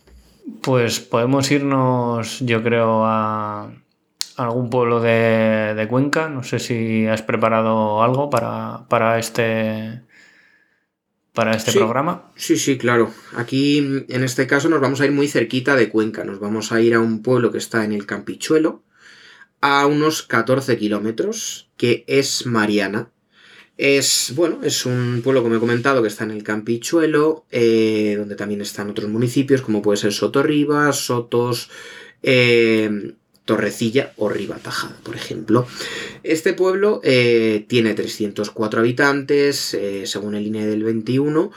Pues 0.62 1.00
podemos 1.00 1.50
irnos, 1.52 2.40
yo 2.42 2.62
creo, 2.62 3.06
a 3.06 3.72
algún 4.38 4.70
pueblo 4.70 5.00
de, 5.00 5.86
Cuenca. 5.90 6.30
No 6.30 6.44
sé 6.44 6.60
si 6.60 7.08
has 7.08 7.22
preparado 7.22 8.04
algo 8.04 8.30
para, 8.30 9.20
este, 9.20 10.02
para 11.36 11.56
este 11.56 11.74
programa. 11.74 12.32
Sí, 12.36 12.58
sí, 12.58 12.78
claro. 12.80 13.14
Aquí, 13.36 13.78
en 13.78 14.24
este 14.24 14.48
caso, 14.48 14.70
nos 14.70 14.82
vamos 14.82 15.02
a 15.02 15.06
ir 15.06 15.12
muy 15.12 15.28
cerquita 15.28 15.76
de 15.76 15.90
Cuenca. 15.90 16.24
Nos 16.24 16.40
vamos 16.40 16.72
a 16.72 16.82
ir 16.82 16.96
a 16.96 17.00
un 17.00 17.22
pueblo 17.22 17.52
que 17.52 17.60
está 17.60 17.84
en 17.84 17.92
el 17.92 18.08
Campichuelo, 18.08 18.84
a 19.62 19.86
unos 19.86 20.24
14 20.24 20.78
kilómetros, 20.78 21.70
que 21.78 22.06
es 22.08 22.48
Mariana. 22.48 23.12
Es, 23.78 24.32
bueno, 24.36 24.62
es 24.64 24.86
un 24.86 25.22
pueblo, 25.24 25.44
como 25.44 25.56
he 25.56 25.60
comentado, 25.60 26.02
que 26.02 26.08
está 26.08 26.24
en 26.24 26.32
el 26.32 26.44
Campichuelo, 26.44 27.46
eh, 27.52 28.16
donde 28.18 28.36
también 28.36 28.62
están 28.62 28.90
otros 28.90 29.10
municipios, 29.10 29.62
como 29.62 29.82
puede 29.82 29.98
ser 29.98 30.14
Sotorribas, 30.14 30.96
Sotos, 30.98 31.70
eh, 32.24 33.14
Torrecilla 33.46 34.12
o 34.18 34.28
Ribatajada, 34.28 34.98
por 35.04 35.16
ejemplo. 35.16 35.68
Este 36.24 36.54
pueblo 36.54 37.00
eh, 37.04 37.66
tiene 37.68 37.94
304 37.94 38.80
habitantes, 38.80 39.74
eh, 39.76 40.08
según 40.08 40.36
el 40.36 40.48
INE 40.48 40.66
del 40.66 40.84
21, 40.84 41.52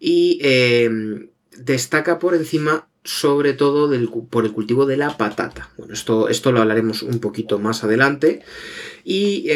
y 0.00 0.38
eh, 0.42 1.28
destaca 1.56 2.18
por 2.18 2.34
encima 2.34 2.88
sobre 3.04 3.52
todo 3.52 3.90
por 4.30 4.46
el 4.46 4.52
cultivo 4.52 4.86
de 4.86 4.96
la 4.96 5.16
patata. 5.18 5.70
Bueno, 5.76 5.92
esto, 5.92 6.28
esto 6.30 6.52
lo 6.52 6.62
hablaremos 6.62 7.02
un 7.02 7.18
poquito 7.20 7.58
más 7.58 7.84
adelante. 7.84 8.42
Y 9.06 9.48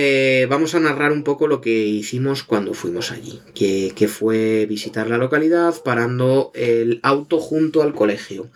vamos 0.46 0.74
a 0.74 0.80
narrar 0.80 1.10
un 1.10 1.24
poco 1.24 1.48
lo 1.48 1.62
que 1.62 1.86
hicimos 1.86 2.42
cuando 2.42 2.74
fuimos 2.74 3.10
allí, 3.10 3.40
que, 3.54 3.92
que, 3.96 4.06
fue 4.06 4.66
visitar 4.66 5.08
la 5.08 5.16
localidad 5.16 5.74
parando 5.82 6.52
el 6.54 7.00
auto 7.02 7.38
junto 7.40 7.82
al 7.82 7.94
colegio. 7.94 8.50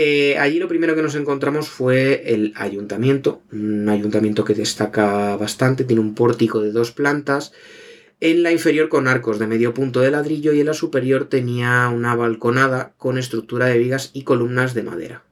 Eh, 0.00 0.38
allí 0.38 0.60
lo 0.60 0.68
primero 0.68 0.94
que 0.94 1.02
nos 1.02 1.16
encontramos 1.16 1.68
fue 1.68 2.22
el 2.32 2.52
ayuntamiento, 2.54 3.42
un 3.50 3.88
ayuntamiento 3.88 4.44
que 4.44 4.54
destaca 4.54 5.36
bastante, 5.36 5.82
tiene 5.82 6.00
un 6.00 6.14
pórtico 6.14 6.60
de 6.60 6.70
dos 6.70 6.92
plantas, 6.92 7.52
en 8.20 8.44
la 8.44 8.52
inferior 8.52 8.88
con 8.88 9.08
arcos 9.08 9.40
de 9.40 9.48
medio 9.48 9.74
punto 9.74 9.98
de 10.00 10.12
ladrillo 10.12 10.52
y 10.52 10.60
en 10.60 10.66
la 10.66 10.74
superior 10.74 11.24
tenía 11.24 11.88
una 11.88 12.14
balconada 12.14 12.92
con 12.96 13.18
estructura 13.18 13.66
de 13.66 13.78
vigas 13.78 14.10
y 14.12 14.22
columnas 14.22 14.72
de 14.72 14.84
madera. 14.84 15.24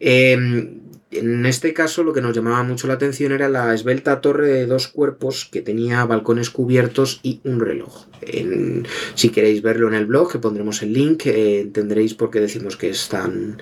Em, 0.00 0.80
en 1.10 1.46
este 1.46 1.72
caso 1.72 2.02
lo 2.02 2.12
que 2.12 2.20
nos 2.20 2.34
llamaba 2.36 2.62
mucho 2.62 2.86
la 2.86 2.94
atención 2.94 3.32
era 3.32 3.48
la 3.48 3.74
esbelta 3.74 4.20
torre 4.20 4.48
de 4.48 4.66
dos 4.66 4.88
cuerpos 4.88 5.48
que 5.50 5.62
tenía 5.62 6.04
balcones 6.04 6.50
cubiertos 6.50 7.20
y 7.22 7.40
un 7.44 7.60
reloj. 7.60 8.06
si 9.14 9.30
queréis 9.30 9.62
verlo 9.62 9.88
en 9.88 9.94
el 9.94 10.06
blog, 10.06 10.30
que 10.30 10.38
pondremos 10.38 10.82
el 10.82 10.92
link, 10.92 11.26
eh, 11.26 11.60
entenderéis 11.60 12.14
por 12.14 12.30
qué 12.30 12.40
decimos 12.40 12.76
que 12.76 12.90
es 12.90 13.08
tan, 13.08 13.60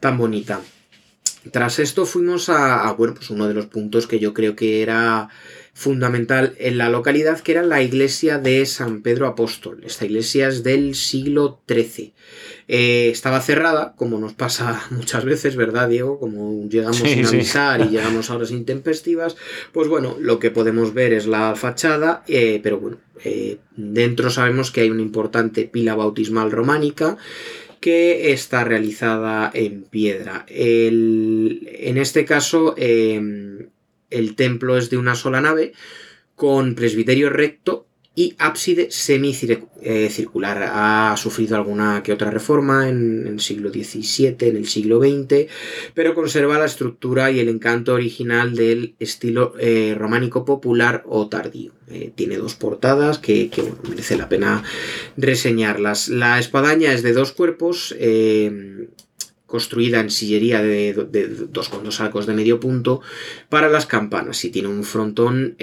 tan 0.00 0.18
bonita. 0.18 0.60
Tras 1.50 1.78
esto 1.78 2.06
fuimos 2.06 2.48
a, 2.48 2.86
a 2.86 2.92
bueno, 2.92 3.14
pues 3.14 3.30
uno 3.30 3.48
de 3.48 3.54
los 3.54 3.66
puntos 3.66 4.06
que 4.06 4.20
yo 4.20 4.32
creo 4.32 4.54
que 4.54 4.82
era 4.82 5.28
fundamental 5.74 6.54
en 6.58 6.76
la 6.76 6.90
localidad, 6.90 7.40
que 7.40 7.52
era 7.52 7.62
la 7.62 7.82
iglesia 7.82 8.38
de 8.38 8.64
San 8.66 9.02
Pedro 9.02 9.26
Apóstol. 9.26 9.82
Esta 9.84 10.04
iglesia 10.04 10.48
es 10.48 10.62
del 10.62 10.94
siglo 10.94 11.60
XIII. 11.66 12.12
Eh, 12.68 13.08
estaba 13.10 13.40
cerrada, 13.40 13.94
como 13.96 14.18
nos 14.18 14.34
pasa 14.34 14.86
muchas 14.90 15.24
veces, 15.24 15.56
¿verdad, 15.56 15.88
Diego? 15.88 16.18
Como 16.18 16.68
llegamos 16.68 16.98
sin 16.98 17.24
avisar 17.24 17.80
y 17.80 17.88
llegamos 17.90 18.30
a 18.30 18.36
horas 18.36 18.50
intempestivas, 18.50 19.36
pues 19.72 19.88
bueno, 19.88 20.16
lo 20.20 20.38
que 20.38 20.50
podemos 20.50 20.92
ver 20.92 21.14
es 21.14 21.26
la 21.26 21.54
fachada, 21.56 22.22
eh, 22.28 22.60
pero 22.62 22.78
bueno, 22.78 22.98
eh, 23.24 23.58
dentro 23.74 24.30
sabemos 24.30 24.70
que 24.70 24.82
hay 24.82 24.90
una 24.90 25.02
importante 25.02 25.64
pila 25.64 25.94
bautismal 25.94 26.50
románica 26.50 27.16
que 27.80 28.32
está 28.32 28.62
realizada 28.62 29.50
en 29.52 29.82
piedra. 29.82 30.46
en 30.48 31.96
este 31.96 32.24
caso, 32.24 32.74
em, 32.76 33.70
el 34.12 34.36
templo 34.36 34.76
es 34.76 34.90
de 34.90 34.98
una 34.98 35.14
sola 35.14 35.40
nave, 35.40 35.72
con 36.34 36.74
presbiterio 36.74 37.30
recto 37.30 37.86
y 38.14 38.34
ábside 38.38 38.90
semicircular. 38.90 40.70
Ha 40.70 41.14
sufrido 41.16 41.56
alguna 41.56 42.02
que 42.02 42.12
otra 42.12 42.30
reforma 42.30 42.88
en, 42.88 43.26
el 43.26 43.40
siglo 43.40 43.70
XVII, 43.70 44.36
en 44.40 44.56
el 44.56 44.66
siglo 44.66 45.00
XX, 45.00 45.46
pero 45.94 46.14
conserva 46.14 46.58
la 46.58 46.66
estructura 46.66 47.30
y 47.30 47.40
el 47.40 47.48
encanto 47.48 47.94
original 47.94 48.54
del 48.54 48.94
estilo 48.98 49.54
eh, 49.58 49.94
románico 49.96 50.44
popular 50.44 51.02
o 51.06 51.28
tardío. 51.28 51.72
Eh, 51.88 52.12
tiene 52.14 52.36
dos 52.36 52.54
portadas 52.54 53.18
que, 53.18 53.50
merece 53.88 54.18
la 54.18 54.28
pena 54.28 54.62
reseñarlas. 55.16 56.08
La 56.08 56.38
espadaña 56.38 56.92
es 56.92 57.02
de 57.02 57.14
dos 57.14 57.32
cuerpos. 57.32 57.94
Eh, 57.98 58.88
construida 59.52 60.00
en 60.00 60.08
sillería 60.08 60.62
de, 60.62 60.94
dos 61.50 61.68
con 61.68 61.84
dos 61.84 62.00
arcos 62.00 62.24
de 62.24 62.32
medio 62.32 62.58
punto 62.58 63.02
para 63.50 63.68
las 63.68 63.84
campanas 63.84 64.42
y 64.46 64.50
tiene 64.50 64.68
un 64.68 64.82
frontón 64.82 65.56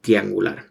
triangular. 0.00 0.69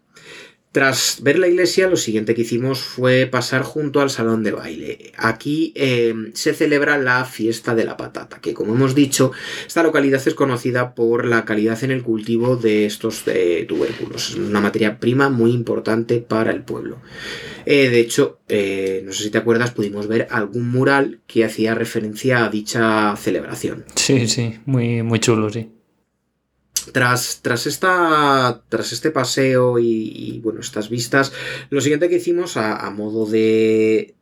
Tras 0.71 1.17
ver 1.23 1.39
la 1.39 1.47
iglesia, 1.47 1.87
lo 1.87 1.97
siguiente 1.97 2.35
que 2.35 2.43
hicimos 2.43 2.79
fue 2.79 3.25
pasar 3.25 3.63
junto 3.63 4.01
al 4.01 4.11
salón 4.11 4.43
de 4.43 4.51
baile. 4.51 5.13
Aquí 5.17 5.73
eh, 5.75 6.13
se 6.33 6.53
celebra 6.53 6.99
la 6.99 7.25
fiesta 7.25 7.73
de 7.73 7.85
la 7.85 7.97
patata, 7.97 8.39
que 8.39 8.53
como 8.53 8.75
hemos 8.75 8.93
dicho, 8.93 9.31
esta 9.65 9.81
localidad 9.81 10.21
es 10.23 10.35
conocida 10.35 10.93
por 10.93 11.25
la 11.25 11.43
calidad 11.43 11.83
en 11.83 11.89
el 11.89 12.03
cultivo 12.03 12.55
de 12.55 12.85
estos 12.85 13.23
eh, 13.25 13.65
tubérculos. 13.67 14.29
Es 14.29 14.35
una 14.35 14.61
materia 14.61 14.99
prima 14.99 15.29
muy 15.29 15.53
importante 15.53 16.19
para 16.19 16.51
el 16.51 16.61
pueblo. 16.61 16.97
Eh, 17.65 17.89
de 17.89 17.99
hecho, 17.99 18.37
no 18.47 19.11
sé 19.11 19.23
si 19.23 19.31
te 19.31 19.39
acuerdas, 19.39 19.71
pudimos 19.71 20.07
ver 20.07 20.27
algún 20.29 20.69
mural 20.69 21.21
que 21.25 21.45
hacía 21.45 21.73
referencia 21.73 22.45
a 22.45 22.49
dicha 22.49 23.15
celebración. 23.15 23.85
Sí, 23.95 24.27
sí, 24.27 24.59
muy, 24.65 25.01
muy 25.01 25.19
chulo, 25.19 25.49
sí. 25.49 25.67
Tras, 26.91 27.39
tras, 27.41 27.67
esta, 27.67 28.61
tras 28.69 28.91
este 28.91 29.11
paseo 29.11 29.79
y, 29.79 30.39
bueno, 30.43 30.59
estas 30.59 30.89
vistas, 30.89 31.31
lo 31.69 31.81
siguiente 31.81 32.09
que 32.09 32.17
hicimos 32.17 32.57
a, 32.57 32.89
modo 32.91 33.25
de, 33.25 34.15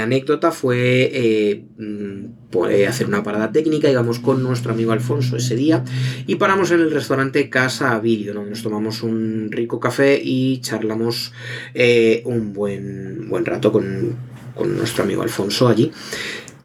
anécdota 0.00 0.52
fue 0.52 1.10
eh, 1.12 1.64
mm, 1.78 2.56
hacer 2.88 3.08
una 3.08 3.24
parada 3.24 3.50
técnica, 3.50 3.90
íbamos 3.90 4.20
con 4.20 4.42
nuestro 4.42 4.72
amigo 4.72 4.92
Alfonso 4.92 5.36
ese 5.36 5.56
día 5.56 5.82
y 6.28 6.36
paramos 6.36 6.70
en 6.70 6.80
el 6.80 6.92
restaurante 6.92 7.50
Casa 7.50 7.96
Avilio, 7.96 8.32
donde 8.32 8.50
nos 8.50 8.62
tomamos 8.62 9.02
un 9.02 9.48
rico 9.50 9.80
café 9.80 10.20
y 10.22 10.60
charlamos 10.60 11.32
eh, 11.74 12.22
un 12.24 12.52
buen, 12.52 13.28
buen 13.28 13.44
rato 13.44 13.72
con, 13.72 14.16
con 14.54 14.76
nuestro 14.76 15.04
amigo 15.04 15.22
Alfonso 15.22 15.66
allí. 15.66 15.90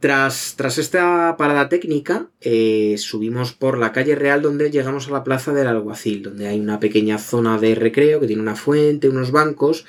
Tras, 0.06 0.78
esta 0.78 1.36
parada 1.36 1.68
técnica, 1.68 2.30
eh, 2.40 2.94
subimos 3.00 3.54
por 3.54 3.80
la 3.80 3.92
calle 3.92 4.14
Real 4.14 4.44
donde 4.44 4.70
llegamos 4.70 5.08
a 5.08 5.12
la 5.12 5.24
plaza 5.24 5.52
del 5.52 5.66
Alguacil, 5.66 6.22
donde 6.22 6.46
hay 6.48 6.60
una 6.60 6.80
pequeña 6.80 7.18
zona 7.18 7.58
de 7.58 7.74
recreo 7.74 8.20
que 8.20 8.28
tiene 8.28 8.44
una 8.44 8.56
fuente, 8.56 9.10
unos 9.10 9.32
bancos 9.32 9.84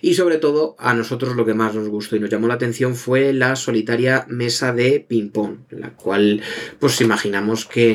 y 0.00 0.14
sobre 0.14 0.38
todo 0.38 0.74
a 0.80 0.92
nosotros 0.92 1.36
lo 1.36 1.46
que 1.46 1.54
más 1.54 1.76
nos 1.76 1.88
gustó 1.88 2.16
y 2.16 2.18
nos 2.18 2.30
llamó 2.30 2.48
la 2.48 2.54
atención 2.54 2.96
fue 2.96 3.32
la 3.32 3.54
solitaria 3.54 4.26
mesa 4.28 4.72
de 4.72 5.06
ping-pong, 5.08 5.58
la 5.70 5.90
cual 5.90 6.42
pues 6.80 7.00
imaginamos 7.00 7.64
que 7.64 7.92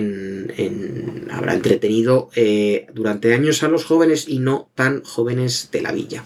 habrá 1.30 1.56
entretenido 1.56 2.30
eh, 2.36 2.88
durante 2.94 3.34
años 3.34 3.64
a 3.64 3.68
los 3.68 3.84
jóvenes 3.84 4.30
y 4.30 4.40
no 4.40 4.70
tan 4.76 5.04
jóvenes 5.04 5.68
de 5.74 5.82
la 5.82 5.92
villa. 5.92 6.24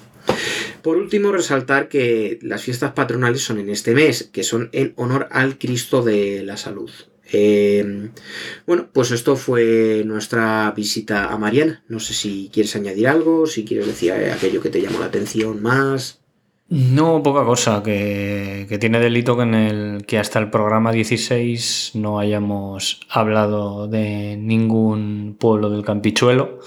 Por 0.81 0.97
último, 0.97 1.31
resaltar 1.31 1.89
que 1.89 2.39
las 2.41 2.63
fiestas 2.63 2.93
patronales 2.93 3.41
son 3.41 3.59
en 3.59 3.69
este 3.69 3.93
mes, 3.93 4.29
que 4.31 4.43
son 4.43 4.69
en 4.71 4.93
honor 4.95 5.27
al 5.31 5.57
Cristo 5.57 6.01
de 6.01 6.43
la 6.43 6.57
Salud. 6.57 6.91
Eh, 7.31 8.09
bueno, 8.65 8.87
pues 8.91 9.11
esto 9.11 9.35
fue 9.35 10.03
nuestra 10.05 10.71
visita 10.75 11.31
a 11.31 11.37
Mariana. 11.37 11.83
No 11.87 11.99
sé 11.99 12.13
si 12.13 12.49
quieres 12.51 12.75
añadir 12.75 13.07
algo, 13.07 13.45
si 13.45 13.65
quieres 13.65 13.87
decir 13.87 14.13
aquello 14.13 14.61
que 14.61 14.69
te 14.69 14.81
llamó 14.81 14.99
la 14.99 15.05
atención 15.05 15.61
más. 15.61 16.19
No, 16.69 17.23
poca 17.23 17.43
cosa, 17.45 17.81
que, 17.81 18.67
que, 18.69 18.77
tiene 18.77 18.99
delito 18.99 19.35
que 19.35 19.41
en 19.41 19.55
el 19.55 20.05
que 20.05 20.19
hasta 20.19 20.37
el 20.37 20.51
programa 20.51 20.91
16 20.91 21.91
no 21.95 22.19
hayamos 22.19 22.99
hablado 23.09 23.87
de 23.87 24.37
ningún 24.37 25.35
pueblo 25.39 25.71
del 25.71 25.83
Campichuelo, 25.83 26.59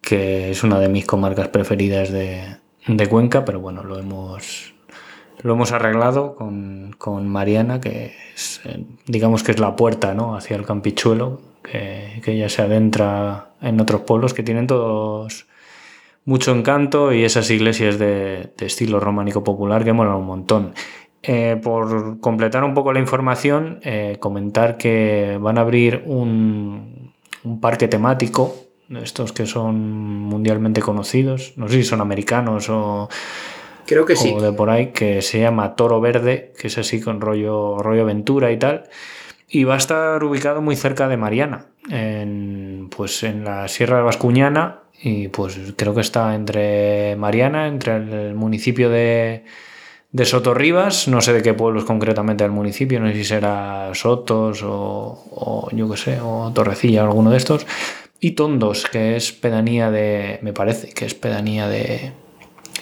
que 0.00 0.50
es 0.50 0.62
una 0.62 0.80
de 0.80 0.88
mis 0.88 1.04
comarcas 1.04 1.48
preferidas 1.48 2.10
de, 2.10 2.57
de 2.88 3.06
Cuenca, 3.06 3.44
pero 3.44 3.60
bueno, 3.60 3.84
lo 3.84 3.98
hemos, 3.98 4.74
lo 5.42 5.52
hemos 5.52 5.72
arreglado 5.72 6.34
con, 6.34 6.94
con 6.98 7.28
Mariana, 7.28 7.80
que 7.80 8.14
es, 8.34 8.60
eh, 8.64 8.84
digamos 9.06 9.42
que 9.42 9.52
es 9.52 9.60
la 9.60 9.76
puerta 9.76 10.14
¿no? 10.14 10.34
hacia 10.34 10.56
el 10.56 10.64
Campichuelo, 10.64 11.40
que, 11.62 12.20
que 12.24 12.36
ya 12.36 12.48
se 12.48 12.62
adentra 12.62 13.50
en 13.60 13.80
otros 13.80 14.02
pueblos 14.02 14.34
que 14.34 14.42
tienen 14.42 14.66
todos 14.66 15.46
mucho 16.24 16.54
encanto 16.54 17.12
y 17.12 17.24
esas 17.24 17.50
iglesias 17.50 17.98
de, 17.98 18.52
estilo 18.60 19.00
románico 19.00 19.42
popular 19.42 19.82
que 19.82 19.94
molan 19.94 20.16
un 20.16 20.26
montón. 20.26 20.74
Eh, 21.22 21.58
por 21.62 22.20
completar 22.20 22.64
un 22.64 22.74
poco 22.74 22.92
la 22.92 23.00
información, 23.00 23.80
eh, 23.82 24.18
comentar 24.20 24.76
que 24.76 25.38
van 25.40 25.58
a 25.58 25.62
abrir 25.62 26.02
un, 26.06 27.12
un 27.44 27.60
parque 27.60 27.88
temático 27.88 28.54
estos 29.02 29.32
que 29.32 29.46
son 29.46 29.78
mundialmente 29.78 30.80
conocidos, 30.80 31.52
no 31.56 31.68
sé 31.68 31.76
si 31.76 31.84
son 31.84 32.00
americanos 32.00 32.68
o, 32.70 33.08
Creo 33.88 34.04
que 34.04 34.16
sí. 34.16 34.34
de 34.34 34.52
por 34.52 34.68
ahí, 34.68 34.88
que 34.88 35.22
se 35.22 35.40
llama 35.40 35.74
Toro 35.74 35.98
Verde, 35.98 36.52
que 36.58 36.66
es 36.66 36.76
así 36.76 37.00
con 37.00 37.22
rollo, 37.22 37.78
rollo 37.78 38.02
aventura 38.02 38.52
y 38.52 38.58
tal. 38.58 38.84
Y 39.48 39.64
va 39.64 39.74
a 39.74 39.78
estar 39.78 40.22
ubicado 40.22 40.60
muy 40.60 40.76
cerca 40.76 41.08
de 41.08 41.16
Mariana, 41.16 41.68
en, 41.90 42.90
pues 42.94 43.22
en 43.22 43.44
la 43.44 43.66
Sierra 43.66 43.96
de 43.96 44.02
Bascuñana, 44.02 44.80
y 45.02 45.28
pues 45.28 45.58
creo 45.76 45.94
que 45.94 46.02
está 46.02 46.34
entre 46.34 47.16
Mariana, 47.16 47.66
entre 47.66 47.96
el 47.96 48.34
municipio 48.34 48.90
de, 48.90 49.44
de 50.12 50.24
Sotorribas, 50.26 51.08
no 51.08 51.22
sé 51.22 51.32
de 51.32 51.42
qué 51.42 51.54
pueblos 51.54 51.84
concretamente 51.84 52.44
del 52.44 52.52
municipio, 52.52 53.00
no 53.00 53.08
sé 53.08 53.14
si 53.14 53.24
será 53.24 53.90
Sotos 53.94 54.62
o, 54.64 55.24
o 55.30 55.68
yo 55.72 55.88
qué 55.88 55.96
sé, 55.96 56.18
o 56.20 56.52
Torrecilla, 56.52 57.04
alguno 57.04 57.30
de 57.30 57.38
estos, 57.38 57.66
y 58.20 58.32
Tondos, 58.32 58.86
que 58.86 59.16
es 59.16 59.32
pedanía 59.32 59.90
de, 59.90 60.38
me 60.42 60.52
parece, 60.52 60.90
que 60.90 61.04
es 61.04 61.14
pedanía 61.14 61.68
de, 61.68 62.12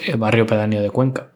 el 0.06 0.16
barrio 0.16 0.46
pedáneo 0.46 0.82
de 0.82 0.90
Cuenca. 0.90 1.32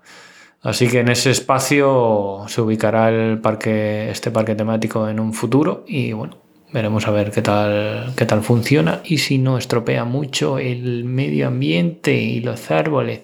Así 0.63 0.89
que 0.89 1.01
en 1.01 1.09
ese 1.09 1.31
espacio 1.31 2.45
se 2.49 2.61
ubicará 2.61 3.09
el 3.09 3.39
parque, 3.39 4.11
este 4.11 4.31
parque 4.31 4.55
temático 4.55 5.09
en 5.09 5.19
un 5.19 5.33
futuro 5.33 5.85
y 5.87 6.13
bueno, 6.13 6.37
veremos 6.73 7.07
a 7.09 7.11
ver 7.11 7.31
qué 7.31 7.41
tal, 7.41 8.13
qué 8.15 8.27
tal 8.27 8.43
funciona 8.43 9.01
y 9.05 9.19
si 9.19 9.39
no 9.39 9.57
estropea 9.57 10.05
mucho 10.05 10.59
el 10.59 11.05
medio 11.05 11.47
ambiente 11.47 12.15
y 12.15 12.41
los 12.41 12.71
árboles. 12.71 13.23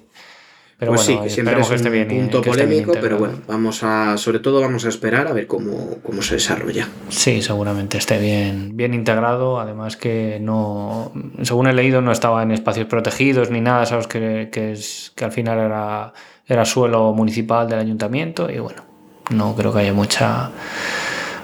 Pero 0.78 0.92
pues 0.92 1.06
sí, 1.06 1.18
siempre 1.28 1.58
es 1.58 1.70
un 1.70 1.90
bien, 1.90 2.06
punto 2.08 2.42
polémico, 2.42 2.92
pero 3.00 3.16
bueno, 3.16 3.40
vamos 3.46 3.82
a, 3.82 4.18
sobre 4.18 4.40
todo 4.40 4.60
vamos 4.60 4.84
a 4.84 4.90
esperar 4.90 5.26
a 5.26 5.32
ver 5.32 5.46
cómo, 5.46 5.96
cómo, 6.02 6.20
se 6.20 6.34
desarrolla. 6.34 6.86
Sí, 7.08 7.40
seguramente 7.40 7.96
esté 7.96 8.18
bien, 8.18 8.76
bien 8.76 8.92
integrado, 8.92 9.58
además 9.58 9.96
que 9.96 10.38
no, 10.38 11.12
según 11.42 11.66
he 11.68 11.72
leído, 11.72 12.02
no 12.02 12.12
estaba 12.12 12.42
en 12.42 12.50
espacios 12.50 12.86
protegidos 12.88 13.50
ni 13.50 13.62
nada, 13.62 13.86
sabes 13.86 14.06
que, 14.06 14.50
que, 14.52 14.72
es, 14.72 15.12
que 15.16 15.24
al 15.24 15.32
final 15.32 15.58
era, 15.60 16.12
era 16.46 16.66
suelo 16.66 17.14
municipal 17.14 17.66
del 17.66 17.78
ayuntamiento 17.78 18.50
y 18.50 18.58
bueno, 18.58 18.84
no 19.30 19.56
creo 19.56 19.72
que 19.72 19.78
haya 19.78 19.94
mucha, 19.94 20.50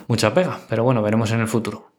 mucha 0.08 0.34
pega, 0.34 0.60
pero 0.68 0.84
bueno, 0.84 1.00
veremos 1.00 1.30
en 1.32 1.40
el 1.40 1.48
futuro. 1.48 1.90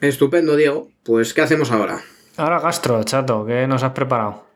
Estupendo, 0.00 0.56
Diego. 0.56 0.88
Pues, 1.02 1.34
¿qué 1.34 1.42
hacemos 1.42 1.70
ahora? 1.70 2.00
Ahora 2.38 2.60
gastro, 2.60 3.02
chato, 3.04 3.44
¿qué 3.44 3.66
nos 3.66 3.82
has 3.82 3.92
preparado? 3.92 4.46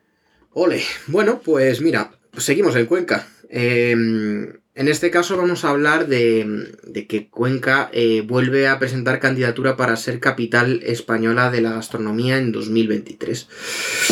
Ole, 0.55 0.83
bueno, 1.09 1.41
pues 1.45 1.81
mira, 1.81 2.11
seguimos 2.37 2.77
en 2.77 2.87
Cuenca. 2.87 3.29
Em, 3.49 4.53
en 4.75 4.89
este 4.89 5.11
caso 5.11 5.37
vamos 5.37 5.65
a 5.65 5.69
hablar 5.69 6.09
de, 6.09 7.05
que 7.07 7.29
Cuenca 7.29 7.91
eh, 7.93 8.23
vuelve 8.27 8.67
a 8.67 8.79
presentar 8.79 9.21
candidatura 9.21 9.77
para 9.77 9.97
ser 9.97 10.19
capital 10.19 10.81
española 10.85 11.51
de 11.51 11.61
la 11.61 11.73
gastronomía 11.73 12.39
en 12.39 12.53
2023. 12.53 13.49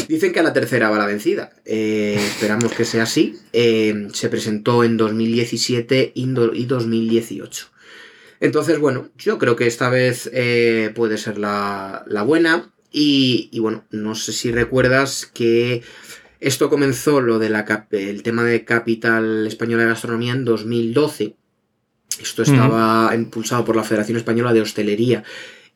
Dicen 0.09 0.33
que 0.33 0.41
a 0.41 0.43
la 0.43 0.53
tercera 0.53 0.91
va 0.91 0.99
la 0.99 1.07
vencida. 1.07 1.55
Eh, 1.65 2.17
esperamos 2.19 2.73
que 2.73 2.85
sea 2.85 3.05
así. 3.05 3.39
Em, 3.55 4.11
se 4.11 4.29
presentó 4.29 4.85
en 4.85 4.99
2017 4.99 6.13
y 6.15 6.27
2018. 6.67 7.69
Entonces, 8.41 8.79
bueno, 8.79 9.09
yo 9.17 9.39
creo 9.39 9.57
que 9.57 9.67
esta 9.67 9.89
vez 9.89 10.29
eh, 10.35 10.93
puede 10.95 11.17
ser 11.17 11.39
la, 11.39 12.05
buena. 12.27 12.71
y, 12.93 13.59
bueno, 13.61 13.85
no 13.91 14.15
sé 14.15 14.33
si 14.33 14.51
recuerdas 14.51 15.31
que 15.33 15.83
esto 16.41 16.71
comenzó 16.71 17.21
lo 17.21 17.39
de 17.39 17.51
la 17.51 17.87
el 17.91 18.23
tema 18.23 18.45
de 18.45 18.65
Capital 18.65 19.47
Española 19.47 19.83
de 19.83 19.91
Gastronomía 19.91 20.33
en 20.33 20.47
2012. 20.47 21.37
Esto 22.21 22.43
estaba 22.43 23.15
impulsado 23.15 23.65
por 23.65 23.77
la 23.77 23.85
Federación 23.85 24.17
Española 24.17 24.53
de 24.53 24.63
Hostelería 24.63 25.23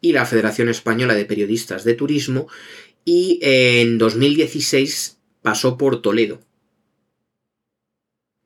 y 0.00 0.12
la 0.12 0.26
Federación 0.26 0.68
Española 0.68 1.14
de 1.14 1.26
Periodistas 1.26 1.84
de 1.84 1.94
Turismo. 1.94 2.48
Y 3.04 3.38
en 3.42 3.98
2016 3.98 5.18
pasó 5.42 5.76
por 5.76 6.00
Toledo. 6.00 6.40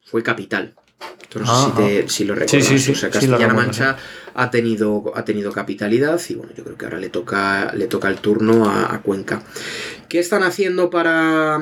Fue 0.02 0.22
capital. 0.22 0.74
Entonces, 1.22 2.10
si, 2.12 2.24
lo 2.24 2.34
recuerdas. 2.34 2.88
o 2.88 2.94
sea, 2.94 3.10
Castilla-La 3.10 3.54
Mancha 3.54 3.96
ha, 4.34 4.50
tenido, 4.50 5.12
ha 5.14 5.24
tenido 5.24 5.52
capitalidad 5.52 6.20
y 6.28 6.34
bueno, 6.34 6.52
yo 6.56 6.64
creo 6.64 6.76
que 6.76 6.84
ahora 6.86 6.98
le 6.98 7.10
toca, 7.10 7.72
le 7.74 7.86
toca 7.86 8.08
el 8.08 8.16
turno 8.16 8.68
a, 8.68 8.94
a 8.94 9.02
Cuenca. 9.02 9.42
¿Qué 10.08 10.18
están 10.18 10.42
haciendo 10.42 10.88
para, 10.90 11.60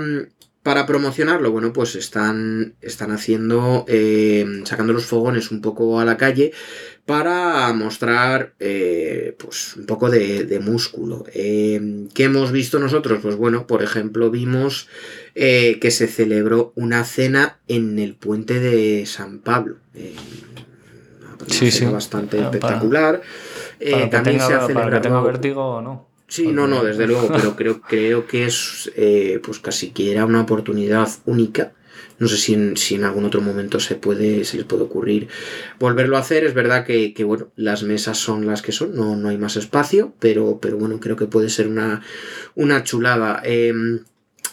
para 0.66 0.84
promocionarlo, 0.84 1.52
bueno, 1.52 1.72
pues 1.72 1.94
están, 1.94 2.74
están 2.80 3.12
haciendo, 3.12 3.84
eh, 3.86 4.44
sacando 4.64 4.92
los 4.92 5.06
fogones 5.06 5.52
un 5.52 5.60
poco 5.60 6.00
a 6.00 6.04
la 6.04 6.16
calle 6.16 6.50
para 7.04 7.72
mostrar, 7.72 8.54
eh, 8.58 9.36
pues, 9.38 9.76
un 9.76 9.86
poco 9.86 10.10
de, 10.10 10.60
músculo. 10.60 11.24
Eh, 11.32 12.08
¿Qué 12.14 12.24
hemos 12.24 12.50
visto 12.50 12.80
nosotros? 12.80 13.20
Pues 13.22 13.36
bueno, 13.36 13.68
por 13.68 13.84
ejemplo, 13.84 14.28
vimos 14.32 14.88
que 15.36 15.90
se 15.92 16.08
celebró 16.08 16.72
una 16.74 17.04
cena 17.04 17.60
en 17.68 18.00
el 18.00 18.16
puente 18.16 18.58
de 18.58 19.06
San 19.06 19.38
Pablo. 19.38 19.76
una 19.94 21.46
sí, 21.46 21.70
cena 21.70 21.92
bastante 21.92 22.40
espectacular. 22.40 23.22
también 24.10 24.40
se 24.40 24.52
ha 24.52 24.66
celebrado... 24.66 24.74
Para 24.74 24.96
que 24.96 25.00
tenga 25.00 25.20
vértigo 25.20 25.64
o 25.76 25.80
no. 25.80 26.15
Sí, 26.28 26.48
no, 26.48 26.66
no, 26.66 26.82
desde 26.82 27.06
luego, 27.06 27.28
pero 27.28 27.54
creo, 27.56 27.80
creo 27.80 28.26
que 28.26 28.46
es 28.46 28.90
eh, 28.96 29.40
pues 29.42 29.58
casi 29.60 29.90
que 29.90 30.10
era 30.10 30.24
una 30.24 30.42
oportunidad 30.42 31.08
única. 31.24 31.72
No 32.18 32.28
sé 32.28 32.36
si 32.38 32.54
en, 32.54 32.76
si 32.76 32.94
en 32.94 33.04
algún 33.04 33.24
otro 33.24 33.40
momento 33.40 33.78
se 33.78 33.94
puede, 33.94 34.44
se 34.44 34.56
les 34.56 34.66
puede 34.66 34.84
ocurrir 34.84 35.28
volverlo 35.78 36.16
a 36.16 36.20
hacer. 36.20 36.44
Es 36.44 36.54
verdad 36.54 36.84
que, 36.84 37.12
bueno, 37.24 37.52
las 37.56 37.82
mesas 37.82 38.18
son 38.18 38.46
las 38.46 38.62
que 38.62 38.72
son, 38.72 38.94
no, 38.94 39.16
no 39.16 39.28
hay 39.28 39.38
más 39.38 39.56
espacio, 39.56 40.14
pero, 40.18 40.58
pero 40.60 40.78
bueno, 40.78 40.98
creo 40.98 41.16
que 41.16 41.26
puede 41.26 41.50
ser 41.50 41.68
una, 41.68 42.02
una 42.54 42.84
chulada. 42.84 43.42
Em, 43.44 44.00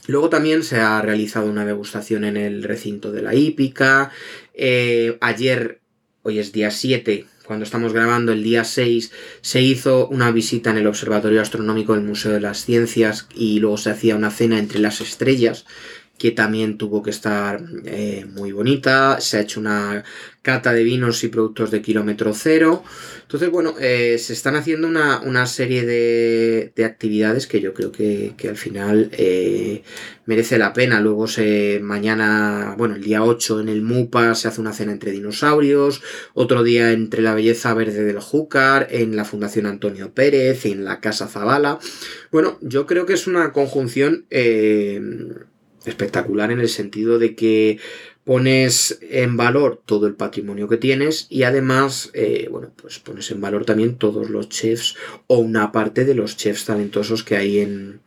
luego 0.08 0.30
también 0.30 0.64
se 0.64 0.80
ha 0.80 1.02
realizado 1.02 1.48
una 1.48 1.66
degustación 1.66 2.26
en 2.26 2.36
el 2.36 2.64
recinto 2.64 3.12
de 3.12 3.22
la 3.22 3.34
hípica. 3.34 4.12
Eh, 4.54 5.18
ayer, 5.22 5.80
hoy 6.24 6.40
es 6.40 6.52
día 6.52 6.70
7, 6.70 7.26
cuando 7.46 7.66
estamos 7.66 7.94
grabando 7.94 8.32
el 8.32 8.44
día 8.44 8.64
6, 8.64 9.12
se 9.42 9.62
hizo 9.62 10.08
una 10.08 10.32
visita 10.32 10.70
en 10.70 10.78
el 10.78 10.88
Observatorio 10.88 11.42
Astronómico 11.42 11.94
del 11.94 12.04
Museo 12.04 12.32
de 12.32 12.40
las 12.40 12.66
Ciencias 12.66 13.28
y 13.36 13.60
luego 13.60 13.78
se 13.78 13.92
hacía 13.92 14.16
una 14.16 14.32
cena 14.32 14.60
entre 14.60 14.80
las 14.80 15.02
estrellas, 15.02 15.66
que 16.18 16.32
también 16.32 16.78
tuvo 16.78 17.04
que 17.04 17.10
estar 17.10 17.62
eh, 17.86 18.26
muy 18.34 18.52
bonita. 18.52 19.20
Se 19.20 19.38
ha 19.38 19.42
hecho 19.42 19.60
una 19.60 20.04
cata 20.44 20.74
de 20.74 20.84
vinos 20.84 21.24
y 21.24 21.30
productos 21.30 21.72
de 21.72 21.82
kilómetro 21.82 22.34
cero. 22.36 22.84
Entonces, 23.22 23.50
bueno, 23.50 23.76
eh, 23.80 24.18
se 24.20 24.34
están 24.34 24.56
haciendo 24.56 24.88
una, 24.88 25.46
serie 25.48 25.86
de, 25.86 26.86
actividades 26.86 27.48
que 27.48 27.62
yo 27.62 27.74
creo 27.74 27.92
que, 27.92 28.36
al 28.48 28.58
final 28.58 29.10
eh, 29.14 29.84
merece 30.26 30.58
la 30.58 30.74
pena. 30.74 31.00
Luego 31.00 31.28
se 31.28 31.80
mañana, 31.82 32.76
bueno, 32.78 32.96
el 32.96 33.04
día 33.04 33.24
8 33.24 33.62
en 33.62 33.70
el 33.70 33.82
MUPA 33.82 34.36
se 34.36 34.50
hace 34.50 34.60
una 34.60 34.74
cena 34.74 34.92
entre 34.92 35.12
dinosaurios, 35.12 36.04
otro 36.34 36.62
día 36.62 36.92
entre 36.92 37.22
la 37.22 37.34
belleza 37.34 37.74
verde 37.74 38.04
del 38.04 38.20
Júcar, 38.20 38.88
en 38.92 39.16
la 39.16 39.24
Fundación 39.24 39.66
Antonio 39.66 40.14
Pérez, 40.14 40.66
en 40.66 40.84
la 40.84 41.00
Casa 41.00 41.28
Zabala. 41.28 41.80
Bueno, 42.32 42.60
yo 42.62 42.86
creo 42.86 43.06
que 43.06 43.14
es 43.14 43.28
una 43.28 43.54
conjunción 43.54 44.26
espectacular 45.86 46.52
en 46.52 46.60
el 46.60 46.70
sentido 46.70 47.20
de 47.20 47.36
que 47.36 47.80
pones 48.24 49.00
en 49.02 49.36
valor 49.38 49.82
todo 49.86 50.08
el 50.08 50.16
patrimonio 50.16 50.68
que 50.68 50.78
tienes 50.78 51.28
y 51.30 51.44
además, 51.44 52.10
eh, 52.14 52.48
bueno, 52.50 52.72
pues 52.76 53.00
pones 53.00 53.30
en 53.32 53.42
valor 53.42 53.66
también 53.66 53.98
todos 53.98 54.30
los 54.30 54.50
chefs 54.50 54.96
o 55.28 55.40
una 55.40 55.72
parte 55.72 56.06
de 56.06 56.16
los 56.16 56.38
chefs 56.38 56.66
talentosos 56.66 57.24
que 57.24 57.36
hay 57.36 57.60
en, 57.60 58.00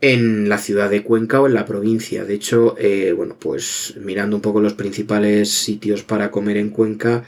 en 0.00 0.48
la 0.48 0.58
ciudad 0.58 0.90
de 0.90 1.02
Cuenca 1.02 1.40
o 1.40 1.46
en 1.46 1.54
la 1.54 1.64
provincia. 1.64 2.24
De 2.24 2.34
hecho, 2.34 2.76
eh, 2.78 3.12
bueno, 3.16 3.36
pues 3.38 3.94
mirando 3.98 4.36
un 4.36 4.42
poco 4.42 4.60
los 4.60 4.74
principales 4.74 5.50
sitios 5.50 6.02
para 6.02 6.30
comer 6.30 6.58
en 6.58 6.70
Cuenca, 6.70 7.24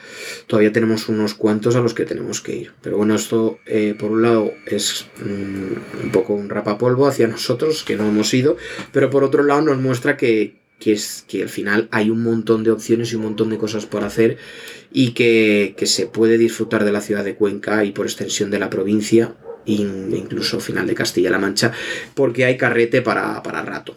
todavía 0.46 0.72
tenemos 0.72 1.08
unos 1.08 1.34
cuantos 1.34 1.74
a 1.74 1.80
los 1.80 1.94
que 1.94 2.04
tenemos 2.04 2.40
que 2.40 2.54
ir. 2.54 2.72
Pero 2.82 2.98
bueno, 2.98 3.14
esto 3.14 3.58
eh, 3.66 3.94
por 3.98 4.10
un 4.10 4.22
lado 4.22 4.52
es 4.66 5.06
mm, 5.24 6.04
un 6.04 6.12
poco 6.12 6.34
un 6.34 6.50
rapapolvo 6.50 7.06
hacia 7.06 7.26
nosotros, 7.26 7.82
que 7.82 7.96
no 7.96 8.06
hemos 8.08 8.32
ido, 8.34 8.56
pero 8.92 9.08
por 9.08 9.24
otro 9.24 9.42
lado 9.42 9.62
nos 9.62 9.78
muestra 9.78 10.16
que, 10.18 10.65
que, 10.78 10.92
es, 10.92 11.24
que 11.28 11.42
al 11.42 11.48
final 11.48 11.88
hay 11.90 12.10
un 12.10 12.22
montón 12.22 12.64
de 12.64 12.70
opciones 12.70 13.12
y 13.12 13.16
un 13.16 13.22
montón 13.22 13.50
de 13.50 13.58
cosas 13.58 13.86
por 13.86 14.04
hacer 14.04 14.38
y 14.92 15.12
que, 15.12 15.74
que 15.76 15.86
se 15.86 16.06
puede 16.06 16.38
disfrutar 16.38 16.84
de 16.84 16.92
la 16.92 17.00
ciudad 17.00 17.24
de 17.24 17.34
Cuenca 17.34 17.84
y 17.84 17.92
por 17.92 18.06
extensión 18.06 18.50
de 18.50 18.58
la 18.58 18.70
provincia 18.70 19.34
incluso 19.66 20.60
final 20.60 20.86
de 20.86 20.94
Castilla-La 20.94 21.38
Mancha, 21.38 21.72
porque 22.14 22.44
hay 22.44 22.56
carrete 22.56 23.02
para, 23.02 23.42
para 23.42 23.62
rato. 23.62 23.96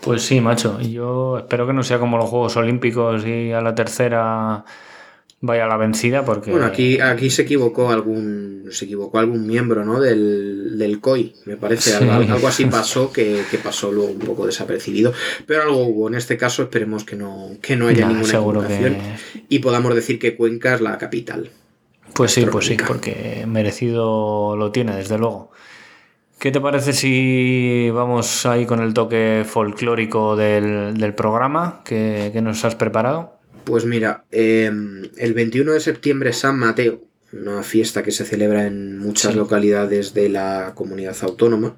Pues 0.00 0.22
sí, 0.22 0.40
macho. 0.40 0.80
Yo 0.80 1.38
espero 1.38 1.66
que 1.66 1.72
no 1.72 1.82
sea 1.82 1.98
como 1.98 2.18
los 2.18 2.28
Juegos 2.28 2.56
Olímpicos 2.56 3.24
y 3.26 3.52
a 3.52 3.62
la 3.62 3.74
tercera 3.74 4.64
vaya 5.46 5.66
la 5.66 5.76
vencida 5.76 6.24
porque 6.24 6.50
bueno 6.50 6.66
aquí 6.66 7.00
aquí 7.00 7.30
se 7.30 7.42
equivocó 7.42 7.90
algún 7.90 8.68
se 8.70 8.86
equivocó 8.86 9.18
algún 9.18 9.46
miembro 9.46 9.84
no 9.84 10.00
del, 10.00 10.78
del 10.78 11.00
COI 11.00 11.34
me 11.44 11.56
parece. 11.56 11.94
Algo, 11.94 12.48
así 12.48 12.66
pasó 12.66 13.12
que, 13.12 13.42
pasó 13.62 13.92
luego 13.92 14.12
un 14.12 14.18
poco 14.18 14.46
desapercibido. 14.46 15.12
Pero 15.46 15.62
algo 15.62 15.86
hubo. 15.86 16.08
En 16.08 16.14
este 16.14 16.36
caso 16.36 16.62
esperemos 16.62 17.04
que 17.04 17.16
no 17.16 17.50
que 17.60 17.76
no 17.76 17.88
haya 17.88 18.06
ninguna 18.06 18.28
equivocación 18.28 18.96
y 19.48 19.58
podamos 19.60 19.94
decir 19.94 20.18
que 20.18 20.36
Cuenca 20.36 20.74
es 20.74 20.80
la 20.80 20.98
capital. 20.98 21.50
Pues 22.14 22.32
sí, 22.32 22.46
pues 22.46 22.66
sí, 22.66 22.76
porque 22.86 23.44
merecido 23.46 24.56
lo 24.56 24.70
tiene, 24.70 24.94
desde 24.96 25.18
luego. 25.18 25.50
¿Qué 26.38 26.50
te 26.50 26.60
parece 26.60 26.92
si 26.92 27.90
vamos 27.90 28.44
ahí 28.46 28.66
con 28.66 28.80
el 28.80 28.92
toque 28.92 29.44
folclórico 29.46 30.36
del, 30.36 31.14
programa 31.16 31.80
que, 31.84 32.30
nos 32.42 32.64
has 32.64 32.74
preparado? 32.74 33.33
Pues 33.64 33.84
mira, 33.84 34.24
em, 34.30 35.08
el 35.16 35.34
21 35.34 35.72
de 35.72 35.80
septiembre 35.80 36.32
San 36.32 36.58
Mateo, 36.58 37.00
una 37.32 37.62
fiesta 37.62 38.02
que 38.02 38.12
se 38.12 38.24
celebra 38.24 38.66
en 38.66 38.98
muchas 38.98 39.34
localidades 39.34 40.14
de 40.14 40.28
la 40.28 40.72
comunidad 40.74 41.16
autónoma. 41.22 41.76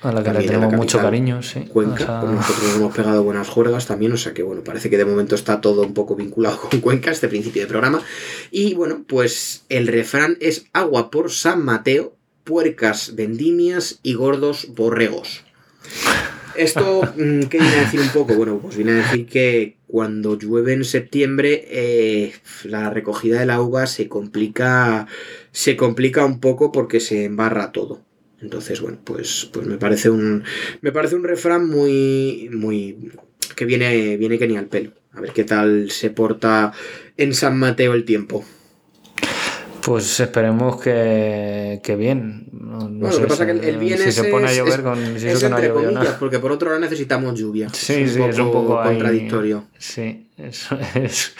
A 0.00 0.12
la 0.12 0.22
que 0.22 0.32
le 0.32 0.44
tenemos 0.44 0.72
mucho 0.74 0.98
cariño, 0.98 1.42
sí. 1.42 1.60
Cuenca, 1.72 2.22
nosotros 2.22 2.72
hemos 2.76 2.94
pegado 2.94 3.24
buenas 3.24 3.48
juergas 3.48 3.86
también, 3.86 4.12
o 4.12 4.16
sea 4.16 4.32
que 4.32 4.42
bueno, 4.42 4.62
parece 4.62 4.90
que 4.90 4.98
de 4.98 5.04
momento 5.04 5.34
está 5.34 5.60
todo 5.60 5.82
un 5.82 5.94
poco 5.94 6.14
vinculado 6.14 6.60
con 6.70 6.80
Cuenca, 6.80 7.10
este 7.10 7.28
principio 7.28 7.62
de 7.62 7.68
programa. 7.68 8.02
Y 8.50 8.74
bueno, 8.74 9.04
pues 9.06 9.64
el 9.68 9.86
refrán 9.86 10.36
es 10.40 10.66
agua 10.72 11.10
por 11.10 11.30
San 11.30 11.64
Mateo, 11.64 12.14
puercas 12.44 13.14
vendimias 13.14 13.98
y 14.02 14.14
gordos 14.14 14.68
borregos. 14.74 15.44
Esto, 16.58 17.02
mm, 17.16 17.42
¿qué 17.44 17.58
viene 17.58 17.76
a 17.76 17.80
decir 17.82 18.00
un 18.00 18.08
poco? 18.08 18.34
Bueno, 18.34 18.58
pues 18.58 18.76
viene 18.76 18.92
a 18.92 18.96
decir 18.96 19.26
que 19.26 19.76
cuando 19.86 20.36
llueve 20.36 20.72
en 20.72 20.84
septiembre, 20.84 21.64
eh, 21.68 22.32
la 22.64 22.90
recogida 22.90 23.38
de 23.38 23.46
la 23.46 23.60
uva 23.60 23.86
se 23.86 24.08
complica, 24.08 25.06
se 25.52 25.76
complica 25.76 26.24
un 26.24 26.40
poco 26.40 26.72
porque 26.72 26.98
se 26.98 27.24
embarra 27.24 27.70
todo. 27.70 28.02
Entonces, 28.40 28.80
bueno, 28.80 28.98
pues, 29.04 29.48
pues 29.52 29.66
me 29.68 29.78
parece 29.78 30.10
un. 30.10 30.42
Me 30.80 30.90
parece 30.90 31.14
un 31.14 31.24
refrán 31.24 31.68
muy. 31.68 32.50
muy. 32.52 33.12
que 33.54 33.64
viene, 33.64 34.16
viene 34.16 34.38
que 34.38 34.48
ni 34.48 34.56
al 34.56 34.66
pelo. 34.66 34.92
A 35.12 35.20
ver 35.20 35.32
qué 35.32 35.44
tal 35.44 35.90
se 35.92 36.10
porta 36.10 36.72
en 37.16 37.34
San 37.34 37.56
Mateo 37.56 37.94
el 37.94 38.04
tiempo. 38.04 38.44
Pues 39.82 40.20
esperemos 40.20 40.80
que, 40.80 41.80
que 41.82 41.96
bien. 41.96 42.48
No, 42.52 42.88
bueno, 42.88 43.10
lo 43.10 43.20
que 43.22 43.26
pasa 43.26 43.50
es 43.50 43.60
que 43.60 43.68
el, 43.68 43.78
bien 43.78 43.98
si 43.98 44.12
se 44.12 44.24
pone 44.24 44.48
a 44.48 44.52
llover 44.52 44.82
con 44.82 44.98
si 45.18 45.28
es, 45.28 45.40
que 45.40 45.48
no 45.48 45.56
entre 45.56 45.72
comillas, 45.72 46.16
porque 46.18 46.38
por 46.38 46.52
otro 46.52 46.68
lado 46.68 46.80
necesitamos 46.80 47.38
lluvia. 47.38 47.68
Sí, 47.70 47.94
es 47.94 48.14
sí, 48.14 48.22
es 48.22 48.38
un 48.38 48.52
poco 48.52 48.82
contradictorio. 48.82 49.66
sí, 49.78 50.30
es, 50.36 50.68
es, 50.94 51.34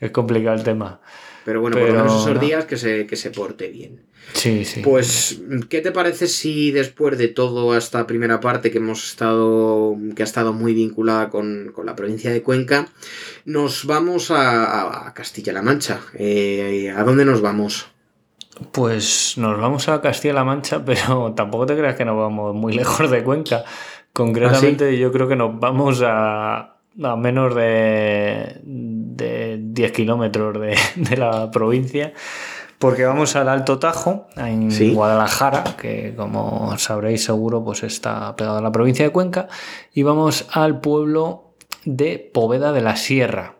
es 0.00 0.10
complicado 0.10 0.56
el 0.56 0.62
tema. 0.62 1.00
Pero 1.44 1.60
bueno, 1.60 1.76
por 1.76 1.88
lo 1.88 1.94
menos 1.94 2.22
esos 2.22 2.40
días 2.40 2.64
que 2.64 2.76
se, 2.76 3.06
que 3.06 3.16
se 3.16 3.30
porte 3.30 3.68
bien. 3.68 4.00
Sí, 4.32 4.64
sí. 4.64 4.80
Pues, 4.80 5.42
¿qué 5.68 5.80
te 5.80 5.92
parece 5.92 6.26
si 6.26 6.70
después 6.70 7.18
de 7.18 7.28
toda 7.28 7.76
esta 7.76 8.06
primera 8.06 8.40
parte 8.40 8.70
que 8.70 8.78
hemos 8.78 9.04
estado, 9.06 9.96
que 10.16 10.22
ha 10.22 10.24
estado 10.24 10.52
muy 10.52 10.72
vinculada 10.74 11.28
con, 11.28 11.72
la 11.84 11.94
provincia 11.94 12.30
de 12.30 12.42
Cuenca, 12.42 12.88
nos 13.44 13.84
vamos 13.84 14.30
a, 14.30 15.12
Castilla-La 15.14 15.62
Mancha? 15.62 16.00
Eh, 16.14 16.92
¿A 16.96 17.04
dónde 17.04 17.24
nos 17.24 17.42
vamos? 17.42 17.88
Pues 18.72 19.34
nos 19.36 19.60
vamos 19.60 19.88
a 19.88 20.00
Castilla-La 20.00 20.44
Mancha, 20.44 20.84
pero 20.86 21.32
tampoco 21.36 21.66
te 21.66 21.76
creas 21.76 21.96
que 21.96 22.04
nos 22.04 22.16
vamos 22.16 22.54
muy 22.54 22.72
lejos 22.72 23.10
de 23.10 23.22
Cuenca. 23.22 23.64
Concretamente, 24.12 24.88
¿Ah, 24.88 24.92
yo 24.92 25.10
creo 25.10 25.26
que 25.26 25.34
nos 25.34 25.58
vamos 25.58 26.00
a, 26.04 26.73
a 27.02 27.16
menos 27.16 27.54
de, 27.54 28.60
de 28.62 29.58
10 29.60 29.92
kilómetros 29.92 30.56
de, 30.96 31.16
la 31.16 31.50
provincia, 31.50 32.12
porque 32.78 33.04
vamos 33.04 33.36
al 33.36 33.48
Alto 33.48 33.78
Tajo, 33.78 34.26
en 34.36 34.94
Guadalajara, 34.94 35.64
que 35.80 36.14
como 36.16 36.76
sabréis 36.78 37.24
seguro 37.24 37.64
pues 37.64 37.82
está 37.82 38.34
pegado 38.36 38.58
a 38.58 38.62
la 38.62 38.72
provincia 38.72 39.04
de 39.04 39.12
Cuenca, 39.12 39.48
y 39.92 40.02
vamos 40.02 40.46
al 40.52 40.80
pueblo 40.80 41.54
de 41.84 42.30
Poveda 42.32 42.72
de 42.72 42.80
la 42.80 42.96
Sierra, 42.96 43.56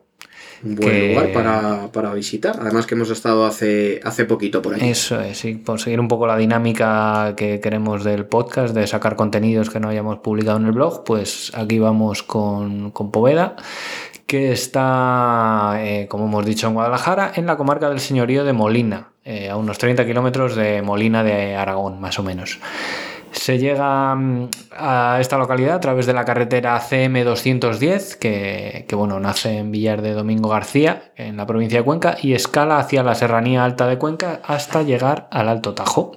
buen 0.64 1.14
lugar 1.14 1.90
para, 1.92 2.14
visitar. 2.14 2.56
Además 2.60 2.86
que 2.86 2.94
hemos 2.94 3.10
estado 3.10 3.44
hace, 3.44 4.00
hace 4.04 4.24
poquito 4.24 4.62
por 4.62 4.74
ahí. 4.74 4.88
Eso 4.88 5.20
es, 5.20 5.38
sí, 5.38 5.54
por 5.54 5.80
seguir 5.80 6.00
un 6.00 6.08
poco 6.08 6.26
la 6.26 6.36
dinámica 6.36 7.34
que 7.36 7.60
queremos 7.60 8.04
del 8.04 8.26
podcast, 8.26 8.74
de 8.74 8.86
sacar 8.86 9.16
contenidos 9.16 9.70
que 9.70 9.80
no 9.80 9.88
hayamos 9.88 10.18
publicado 10.18 10.58
en 10.58 10.66
el 10.66 10.72
blog, 10.72 11.04
pues 11.04 11.52
aquí 11.54 11.78
vamos 11.78 12.22
con, 12.22 12.90
con 12.90 13.10
Poveda, 13.10 13.56
que 14.26 14.52
está, 14.52 15.76
eh, 15.78 16.06
como 16.08 16.26
hemos 16.26 16.46
dicho, 16.46 16.66
en 16.66 16.74
Guadalajara, 16.74 17.32
en 17.36 17.46
la 17.46 17.56
comarca 17.56 17.88
del 17.88 18.00
señorío 18.00 18.44
de 18.44 18.52
Molina, 18.52 19.08
eh, 19.24 19.50
a 19.50 19.56
unos 19.56 19.78
30 19.78 20.06
kilómetros 20.06 20.56
de 20.56 20.82
Molina 20.82 21.22
de 21.22 21.56
Aragón, 21.56 22.00
más 22.00 22.18
o 22.18 22.22
menos. 22.22 22.58
Se 23.34 23.58
llega 23.58 24.14
mm, 24.14 24.48
a 24.78 25.18
esta 25.20 25.36
localidad 25.36 25.74
a 25.74 25.80
través 25.80 26.06
de 26.06 26.14
la 26.14 26.24
carretera 26.24 26.80
CM210, 26.80 28.16
que, 28.16 28.86
bueno, 28.94 29.18
nace 29.20 29.58
en 29.58 29.70
Villar 29.70 30.02
de 30.02 30.12
Domingo 30.12 30.48
García, 30.48 31.12
en 31.16 31.36
la 31.36 31.46
provincia 31.46 31.80
de 31.80 31.84
Cuenca, 31.84 32.16
y 32.22 32.34
escala 32.34 32.78
hacia 32.78 33.02
la 33.02 33.14
Serranía 33.14 33.64
Alta 33.64 33.86
de 33.86 33.98
Cuenca 33.98 34.40
hasta 34.44 34.82
llegar 34.82 35.28
al 35.30 35.48
Alto 35.48 35.74
Tajo. 35.74 36.12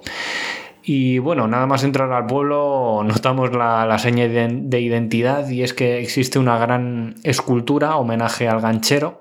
Y 0.82 1.18
bueno, 1.18 1.48
nada 1.48 1.66
más 1.66 1.84
entrar 1.84 2.10
al 2.12 2.26
pueblo 2.26 3.02
notamos 3.04 3.52
la, 3.52 3.84
la 3.84 3.98
seña 3.98 4.26
de 4.26 4.80
identidad 4.80 5.46
y 5.50 5.62
es 5.62 5.74
que 5.74 5.98
existe 5.98 6.38
una 6.38 6.56
gran 6.56 7.16
escultura, 7.24 7.96
homenaje 7.96 8.48
al 8.48 8.62
ganchero, 8.62 9.20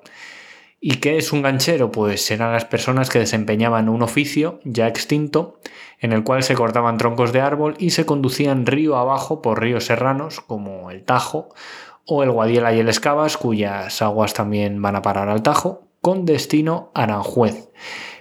¿Y 0.79 0.97
qué 0.97 1.17
es 1.17 1.33
un 1.33 1.41
ganchero? 1.41 1.91
Pues 1.91 2.29
eran 2.29 2.53
las 2.53 2.65
personas 2.65 3.09
que 3.09 3.19
desempeñaban 3.19 3.89
un 3.89 4.03
oficio 4.03 4.59
ya 4.63 4.87
extinto 4.87 5.59
en 5.99 6.13
el 6.13 6.23
cual 6.23 6.43
se 6.43 6.53
cortaban 6.53 6.97
troncos 6.97 7.33
de 7.33 7.41
árbol 7.41 7.75
y 7.79 7.89
se 7.89 8.05
conducían 8.05 8.67
río 8.67 8.95
abajo 8.95 9.41
por 9.41 9.59
ríos 9.59 9.85
serranos 9.85 10.39
como 10.39 10.91
el 10.91 11.03
Tajo 11.03 11.49
o 12.05 12.23
el 12.23 12.31
Guadiela 12.31 12.73
y 12.73 12.79
el 12.79 12.89
Escabas, 12.89 13.37
cuyas 13.37 14.01
aguas 14.01 14.33
también 14.33 14.81
van 14.81 14.95
a 14.95 15.01
parar 15.01 15.29
al 15.29 15.41
Tajo, 15.41 15.83
con 16.01 16.25
destino 16.25 16.91
a 16.93 17.03
Aranjuez. 17.03 17.69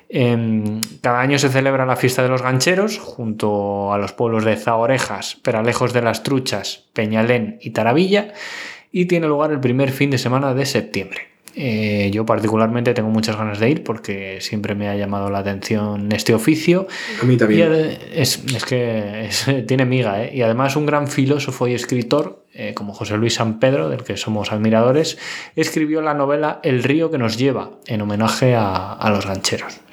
Em, 0.08 0.80
cada 1.02 1.20
año 1.20 1.38
se 1.38 1.50
celebra 1.50 1.84
la 1.84 1.96
fiesta 1.96 2.22
de 2.22 2.28
los 2.28 2.42
gancheros 2.42 2.98
junto 2.98 3.92
a 3.92 3.98
los 3.98 4.12
pueblos 4.12 4.44
de 4.44 4.56
Zaorejas, 4.56 5.36
Peralejos 5.36 5.92
de 5.92 6.02
las 6.02 6.22
Truchas, 6.22 6.86
Peñalén 6.94 7.58
y 7.60 7.70
Taravilla 7.70 8.32
y 8.90 9.06
tiene 9.06 9.26
lugar 9.26 9.52
el 9.52 9.60
primer 9.60 9.90
fin 9.90 10.10
de 10.10 10.18
semana 10.18 10.54
de 10.54 10.64
septiembre. 10.64 11.35
Eh, 11.58 12.10
yo 12.12 12.26
particularmente 12.26 12.92
tengo 12.92 13.08
muchas 13.08 13.36
ganas 13.36 13.58
de 13.58 13.70
ir 13.70 13.82
porque 13.82 14.42
siempre 14.42 14.74
me 14.74 14.90
ha 14.90 14.94
llamado 14.94 15.30
la 15.30 15.38
atención 15.38 16.12
este 16.12 16.34
oficio. 16.34 16.86
A 17.22 17.24
mí 17.24 17.38
también. 17.38 17.72
es, 18.12 18.44
que 18.68 19.30
tiene 19.66 19.86
miga, 19.86 20.22
¿eh? 20.22 20.30
Y 20.34 20.42
además 20.42 20.76
un 20.76 20.84
gran 20.84 21.08
filósofo 21.08 21.66
y 21.66 21.72
escritor, 21.72 22.44
eh, 22.52 22.74
como 22.74 22.92
José 22.92 23.16
Luis 23.16 23.34
San 23.34 23.58
Pedro, 23.58 23.88
del 23.88 24.04
que 24.04 24.18
somos 24.18 24.52
admiradores, 24.52 25.16
escribió 25.56 26.02
la 26.02 26.12
novela 26.12 26.60
El 26.62 26.82
río 26.82 27.10
que 27.10 27.16
nos 27.16 27.38
lleva, 27.38 27.70
en 27.86 28.02
homenaje 28.02 28.54
a 28.54 29.10
los 29.10 29.24
gancheros. 29.26 29.85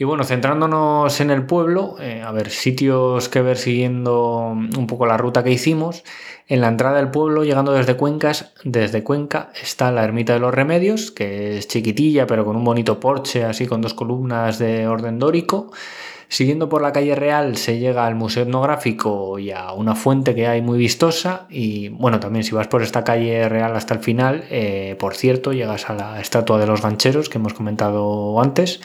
Y 0.00 0.04
bueno, 0.04 0.22
centrándonos 0.22 1.20
en 1.20 1.32
el 1.32 1.44
pueblo, 1.44 1.96
eh, 1.98 2.22
a 2.22 2.30
ver, 2.30 2.50
sitios 2.50 3.28
que 3.28 3.42
ver 3.42 3.56
siguiendo 3.56 4.50
un 4.52 4.86
poco 4.86 5.06
la 5.06 5.16
ruta 5.16 5.42
que 5.42 5.50
hicimos. 5.50 6.04
En 6.46 6.60
la 6.60 6.68
entrada 6.68 6.98
del 6.98 7.10
pueblo, 7.10 7.42
llegando 7.42 7.72
desde 7.72 7.96
Cuencas, 7.96 8.52
desde 8.62 9.02
Cuenca 9.02 9.50
está 9.60 9.90
la 9.90 10.04
Ermita 10.04 10.34
de 10.34 10.38
los 10.38 10.54
Remedios, 10.54 11.10
que 11.10 11.58
es 11.58 11.66
chiquitilla, 11.66 12.28
pero 12.28 12.44
con 12.44 12.54
un 12.54 12.62
bonito 12.62 13.00
porche, 13.00 13.42
así 13.42 13.66
con 13.66 13.80
dos 13.80 13.92
columnas 13.92 14.60
de 14.60 14.86
orden 14.86 15.18
dórico. 15.18 15.72
Siguiendo 16.30 16.68
por 16.68 16.82
la 16.82 16.92
calle 16.92 17.14
Real 17.14 17.56
se 17.56 17.78
llega 17.78 18.06
al 18.06 18.14
Museo 18.14 18.42
Etnográfico 18.42 19.38
y 19.38 19.50
a 19.50 19.72
una 19.72 19.94
fuente 19.94 20.34
que 20.34 20.46
hay 20.46 20.60
muy 20.60 20.78
vistosa. 20.78 21.46
Y 21.48 21.88
bueno, 21.88 22.20
también 22.20 22.44
si 22.44 22.54
vas 22.54 22.68
por 22.68 22.82
esta 22.82 23.02
calle 23.02 23.48
Real 23.48 23.74
hasta 23.74 23.94
el 23.94 24.00
final, 24.00 24.44
eh, 24.50 24.94
por 24.98 25.14
cierto, 25.14 25.54
llegas 25.54 25.88
a 25.88 25.94
la 25.94 26.20
estatua 26.20 26.58
de 26.58 26.66
los 26.66 26.82
gancheros 26.82 27.30
que 27.30 27.38
hemos 27.38 27.54
comentado 27.54 28.38
antes. 28.42 28.80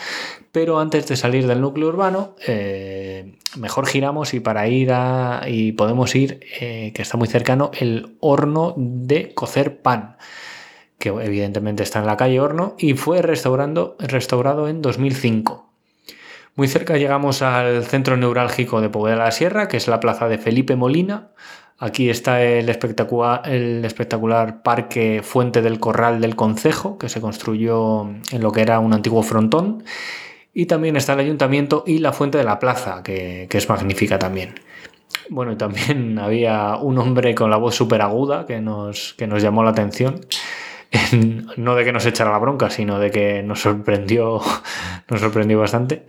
Pero 0.53 0.79
antes 0.79 1.05
de 1.07 1.17
salir 1.17 1.45
del 1.45 1.59
núcleo 1.59 1.89
urbano, 1.89 2.35
eh, 2.47 3.35
mejor 3.57 3.87
giramos 3.87 4.33
y 4.33 4.39
para 4.39 4.69
ir 4.69 4.93
a. 4.93 5.41
y 5.45 5.73
podemos 5.73 6.15
ir, 6.15 6.39
eh, 6.61 6.93
que 6.95 7.01
está 7.01 7.17
muy 7.17 7.27
cercano, 7.27 7.71
el 7.77 8.15
horno 8.21 8.73
de 8.77 9.33
cocer 9.33 9.81
pan 9.81 10.15
que 10.97 11.09
evidentemente 11.09 11.83
está 11.83 11.99
en 11.99 12.05
la 12.05 12.15
calle 12.15 12.39
Horno 12.39 12.75
y 12.77 12.93
fue 12.93 13.21
restaurando, 13.21 13.97
restaurado 13.99 14.69
en 14.69 14.81
2005. 14.81 15.72
Muy 16.55 16.67
cerca 16.67 16.97
llegamos 16.97 17.41
al 17.41 17.83
centro 17.83 18.15
neurálgico 18.15 18.79
de 18.79 18.89
Poveda 18.89 19.15
de 19.15 19.21
la 19.21 19.31
Sierra, 19.31 19.67
que 19.67 19.77
es 19.77 19.87
la 19.87 19.99
plaza 19.99 20.27
de 20.27 20.37
Felipe 20.37 20.75
Molina. 20.75 21.29
Aquí 21.79 22.11
está 22.11 22.43
el 22.43 22.69
espectacular, 22.69 23.41
el 23.45 23.83
espectacular 23.83 24.61
Parque 24.61 25.21
Fuente 25.23 25.63
del 25.63 25.79
Corral 25.79 26.21
del 26.21 26.35
Concejo, 26.35 26.99
que 26.99 27.09
se 27.09 27.21
construyó 27.21 28.07
en 28.31 28.41
lo 28.41 28.51
que 28.51 28.61
era 28.61 28.79
un 28.79 28.93
antiguo 28.93 29.23
frontón. 29.23 29.83
Y 30.53 30.67
también 30.67 30.95
está 30.95 31.13
el 31.13 31.21
ayuntamiento 31.21 31.83
y 31.87 31.97
la 31.97 32.13
Fuente 32.13 32.37
de 32.37 32.43
la 32.43 32.59
Plaza, 32.59 33.01
que, 33.01 33.47
es 33.49 33.69
magnífica 33.69 34.19
también. 34.19 34.53
Bueno, 35.29 35.53
y 35.53 35.55
también 35.55 36.19
había 36.23 36.75
un 36.75 36.99
hombre 36.99 37.33
con 37.33 37.49
la 37.49 37.57
voz 37.57 37.73
súper 37.73 38.03
aguda 38.03 38.45
que 38.45 38.61
nos, 38.61 39.15
que 39.15 39.25
nos 39.25 39.41
llamó 39.41 39.63
la 39.63 39.71
atención. 39.71 40.21
no 41.57 41.75
de 41.75 41.85
que 41.85 41.91
nos 41.91 42.05
echara 42.05 42.31
la 42.31 42.39
bronca, 42.39 42.69
sino 42.69 42.99
de 42.99 43.11
que 43.11 43.43
nos 43.43 43.61
sorprendió, 43.61 44.41
nos 45.09 45.19
sorprendió 45.19 45.59
bastante. 45.59 46.05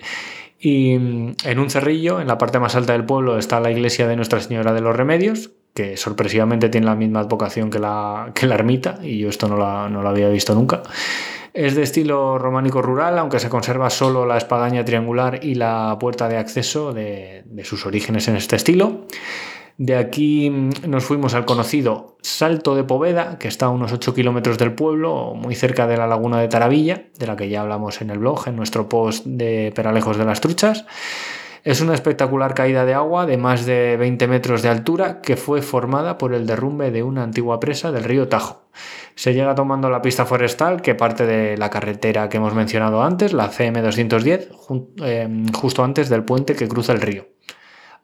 Y 0.59 0.99
mm, 0.99 1.37
en 1.45 1.59
un 1.59 1.71
cerrillo, 1.71 2.21
en 2.21 2.27
la 2.27 2.39
parte 2.39 2.59
más 2.59 2.75
alta 2.75 2.93
del 2.93 3.05
pueblo, 3.05 3.39
está 3.39 3.61
la 3.61 3.71
iglesia 3.71 4.07
de 4.07 4.17
Nuestra 4.17 4.41
Señora 4.41 4.73
de 4.73 4.81
los 4.81 4.97
Remedios, 4.97 5.51
que 5.75 5.97
sorpresivamente 5.97 6.69
tiene 6.69 6.87
la 6.87 6.95
misma 6.95 7.21
advocación 7.21 7.71
que 7.71 7.79
la, 7.79 8.31
que 8.35 8.47
la 8.47 8.55
ermita, 8.55 8.99
y 9.03 9.19
yo 9.19 9.29
esto 9.29 9.49
no 9.49 9.57
la, 9.57 9.89
no 9.89 10.07
había 10.09 10.29
visto 10.29 10.55
nunca. 10.55 10.83
Es 11.53 11.77
de 11.77 11.83
estilo 11.83 12.37
románico 12.39 12.83
rural, 12.83 13.19
aunque 13.19 13.39
se 13.39 13.49
conserva 13.49 13.89
solo 13.89 14.27
la 14.27 14.37
espadaña 14.37 14.85
triangular 14.85 15.41
y 15.45 15.55
la 15.55 15.97
puerta 16.01 16.29
de 16.29 16.37
acceso 16.37 16.93
de, 16.93 17.45
de 17.47 17.65
sus 17.65 17.87
orígenes 17.87 18.27
en 18.27 18.37
este 18.37 18.57
estilo. 18.57 19.07
De 19.77 19.97
aquí 19.97 20.51
mm, 20.51 20.89
nos 20.89 21.05
fuimos 21.05 21.35
al 21.35 21.45
conocido 21.45 22.17
Salto 22.23 22.75
de 22.75 22.85
Poveda, 22.85 23.39
que 23.39 23.49
está 23.49 23.67
a 23.67 23.71
unos 23.71 23.93
8 23.93 24.15
kilómetros 24.15 24.59
del 24.59 24.73
pueblo, 24.73 25.35
muy 25.35 25.55
cerca 25.55 25.87
de 25.87 25.97
la 25.97 26.07
laguna 26.07 26.41
de 26.41 26.49
Taravilla, 26.49 27.05
de 27.19 27.27
la 27.27 27.37
que 27.37 27.49
ya 27.49 27.61
hablamos 27.61 28.01
en 28.01 28.11
el 28.11 28.19
blog, 28.19 28.49
en 28.49 28.57
nuestro 28.57 28.89
post 28.89 29.27
de 29.27 29.73
Peralejos 29.75 30.17
de 30.17 30.25
las 30.25 30.41
Truchas. 30.41 30.87
Es 31.65 31.81
una 31.81 31.95
espectacular 31.95 32.53
caída 32.53 32.85
de 32.85 32.93
agua 32.93 33.25
de 33.25 33.39
más 33.39 33.65
de 33.65 33.97
20 33.97 34.29
metros 34.29 34.61
de 34.61 34.69
altura 34.69 35.23
que 35.23 35.37
fue 35.37 35.63
formada 35.63 36.19
por 36.19 36.35
el 36.35 36.47
derrumbe 36.47 36.91
de 36.91 37.03
una 37.03 37.23
antigua 37.23 37.59
presa 37.59 37.91
del 37.91 38.05
río 38.05 38.29
Tajo. 38.29 38.65
Se 39.15 39.33
llega 39.33 39.55
tomando 39.55 39.89
la 39.89 40.03
pista 40.03 40.27
forestal 40.27 40.83
que 40.83 40.95
parte 40.95 41.25
de 41.25 41.57
la 41.57 41.71
carretera 41.71 42.29
que 42.29 42.37
hemos 42.37 42.55
mencionado 42.55 43.03
antes, 43.03 43.33
la 43.33 43.51
CM210, 43.51 44.49
eh, 45.05 45.47
justo 45.55 45.83
antes 45.83 46.11
del 46.11 46.25
puente 46.25 46.55
que 46.55 46.69
cruza 46.69 46.93
el 46.93 47.01
río. 47.01 47.29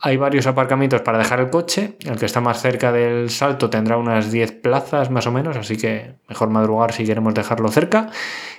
Hay 0.03 0.17
varios 0.17 0.47
aparcamientos 0.47 1.03
para 1.03 1.19
dejar 1.19 1.41
el 1.41 1.51
coche. 1.51 1.97
El 2.07 2.19
que 2.19 2.25
está 2.25 2.41
más 2.41 2.63
cerca 2.63 2.91
del 2.91 3.29
salto 3.29 3.69
tendrá 3.69 3.99
unas 3.99 4.33
10 4.33 4.53
plazas 4.53 5.11
más 5.11 5.27
o 5.27 5.33
menos, 5.33 5.59
así 5.59 5.77
que 5.77 6.15
mejor 6.27 6.49
madrugar 6.49 6.95
si 6.95 7.05
queremos 7.05 7.35
dejarlo 7.35 7.69
cerca. 7.69 8.11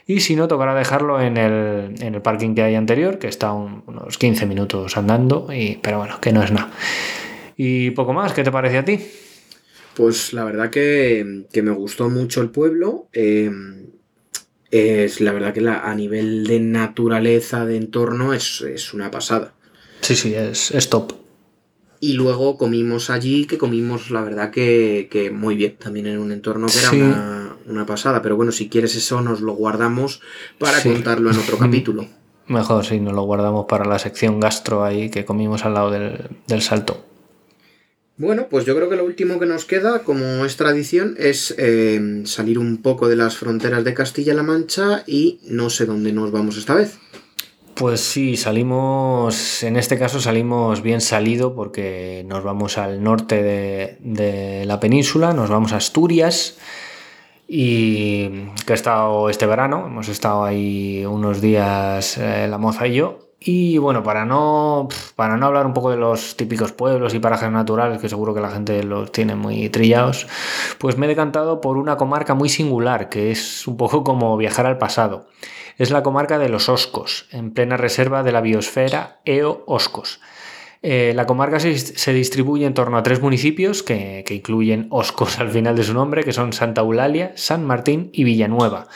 Y 0.05 0.19
si 0.19 0.35
no, 0.35 0.47
tocará 0.47 0.75
dejarlo 0.75 1.19
en 1.19 1.37
el, 1.37 2.21
parking 2.21 2.53
que 2.53 2.61
hay 2.61 2.75
anterior, 2.75 3.17
que 3.17 3.27
está 3.27 3.53
unos 3.53 4.19
15 4.19 4.45
minutos 4.45 4.95
andando, 4.97 5.47
y, 5.51 5.79
pero 5.81 5.97
bueno, 5.97 6.21
que 6.21 6.31
no 6.31 6.43
es 6.43 6.51
nada. 6.51 6.69
Y 7.57 7.89
poco 7.91 8.13
más, 8.13 8.33
¿qué 8.33 8.43
te 8.43 8.51
parece 8.51 8.77
a 8.77 8.85
ti? 8.85 8.99
Pues 9.95 10.33
la 10.33 10.43
verdad 10.43 10.69
que, 10.69 11.45
me 11.55 11.71
gustó 11.71 12.07
mucho 12.11 12.41
el 12.41 12.51
pueblo. 12.51 13.07
Em, 13.13 13.87
es 14.69 15.21
la 15.21 15.31
verdad 15.31 15.53
que 15.55 15.67
a 15.67 15.95
nivel 15.95 16.45
de 16.45 16.59
naturaleza, 16.59 17.65
de 17.65 17.77
entorno, 17.77 18.31
es, 18.31 18.61
es 18.61 18.93
una 18.93 19.09
pasada. 19.09 19.55
Sí, 20.01 20.15
sí, 20.15 20.35
es, 20.35 20.69
es 20.69 20.89
top. 20.89 21.20
Y 22.03 22.13
luego 22.13 22.57
comimos 22.57 23.11
allí, 23.11 23.45
que 23.45 23.59
comimos, 23.59 24.09
la 24.09 24.21
verdad, 24.21 24.49
que, 24.49 25.31
muy 25.31 25.55
bien, 25.55 25.77
también 25.77 26.07
en 26.07 26.17
un 26.17 26.31
entorno 26.31 26.65
que 26.65 26.79
era 26.79 27.57
una, 27.67 27.85
pasada. 27.85 28.23
Pero 28.23 28.35
bueno, 28.35 28.51
si 28.51 28.69
quieres 28.69 28.95
eso, 28.95 29.21
nos 29.21 29.41
lo 29.41 29.53
guardamos 29.53 30.19
para 30.57 30.81
contarlo 30.81 31.29
en 31.29 31.37
otro 31.37 31.59
capítulo. 31.59 32.07
Mejor, 32.47 32.83
sí, 32.83 32.99
nos 32.99 33.13
lo 33.13 33.21
guardamos 33.21 33.67
para 33.67 33.85
la 33.85 33.99
sección 33.99 34.39
gastro 34.39 34.83
ahí 34.83 35.11
que 35.11 35.25
comimos 35.25 35.63
al 35.63 35.75
lado 35.75 35.91
del, 35.91 36.61
salto. 36.63 37.05
Bueno, 38.17 38.47
pues 38.49 38.65
yo 38.65 38.75
creo 38.75 38.89
que 38.89 38.95
lo 38.95 39.05
último 39.05 39.39
que 39.39 39.45
nos 39.45 39.65
queda, 39.65 39.99
como 39.99 40.43
es 40.43 40.57
tradición, 40.57 41.15
es 41.19 41.53
eh, 41.59 42.23
salir 42.25 42.57
un 42.57 42.81
poco 42.81 43.09
de 43.09 43.15
las 43.15 43.37
fronteras 43.37 43.83
de 43.83 43.93
Castilla-La 43.93 44.41
Mancha 44.41 45.03
y 45.05 45.39
no 45.43 45.69
sé 45.69 45.85
dónde 45.85 46.13
nos 46.13 46.31
vamos 46.31 46.57
esta 46.57 46.73
vez. 46.73 46.97
Pues 47.81 48.01
sí, 48.01 48.37
salimos, 48.37 49.63
en 49.63 49.75
este 49.75 49.97
caso 49.97 50.19
salimos 50.21 50.83
bien 50.83 51.01
salido 51.01 51.55
porque 51.55 52.23
nos 52.27 52.43
vamos 52.43 52.77
al 52.77 53.01
norte 53.01 53.41
de, 53.41 54.65
la 54.67 54.79
península, 54.79 55.33
nos 55.33 55.49
vamos 55.49 55.73
a 55.73 55.77
Asturias 55.77 56.59
y 57.47 58.45
que 58.67 58.73
he 58.73 58.75
estado 58.75 59.31
este 59.31 59.47
verano, 59.47 59.87
hemos 59.87 60.09
estado 60.09 60.43
ahí 60.43 61.03
unos 61.07 61.41
días 61.41 62.19
eh, 62.19 62.47
la 62.47 62.59
moza 62.59 62.85
y 62.85 62.93
yo. 62.93 63.30
Y 63.43 63.79
bueno, 63.79 64.03
para 64.03 64.23
no, 64.23 64.87
para 65.15 65.35
no 65.35 65.47
hablar 65.47 65.65
un 65.65 65.73
poco 65.73 65.89
de 65.89 65.97
los 65.97 66.37
típicos 66.37 66.71
pueblos 66.73 67.15
y 67.15 67.19
parajes 67.19 67.49
naturales, 67.49 67.99
que 67.99 68.07
seguro 68.07 68.35
que 68.35 68.41
la 68.41 68.51
gente 68.51 68.83
los 68.83 69.11
tiene 69.11 69.35
muy 69.35 69.67
trillados, 69.69 70.27
pues 70.77 70.95
me 70.97 71.07
he 71.07 71.09
decantado 71.09 71.59
por 71.59 71.77
una 71.77 71.97
comarca 71.97 72.35
muy 72.35 72.49
singular, 72.49 73.09
que 73.09 73.31
es 73.31 73.67
un 73.67 73.77
poco 73.77 74.03
como 74.05 74.37
viajar 74.37 74.67
al 74.67 74.77
pasado 74.77 75.25
es 75.81 75.89
la 75.89 76.03
comarca 76.03 76.37
de 76.37 76.47
los 76.47 76.69
Oscos, 76.69 77.25
en 77.31 77.51
plena 77.51 77.75
reserva 77.75 78.21
de 78.21 78.31
la 78.31 78.41
biosfera 78.41 79.19
EO-Oscos. 79.25 80.19
Eh, 80.83 81.13
la 81.15 81.25
comarca 81.25 81.59
se, 81.59 82.13
distribuye 82.13 82.67
en 82.67 82.75
torno 82.75 82.97
a 82.97 83.03
tres 83.03 83.19
municipios 83.19 83.81
que, 83.81 84.23
incluyen 84.29 84.85
Oscos 84.91 85.39
al 85.39 85.49
final 85.49 85.75
de 85.75 85.83
su 85.83 85.95
nombre, 85.95 86.23
que 86.23 86.33
son 86.33 86.53
Santa 86.53 86.81
Eulalia, 86.81 87.33
San 87.35 87.65
Martín 87.65 88.11
y 88.13 88.23
Villanueva. 88.23 88.87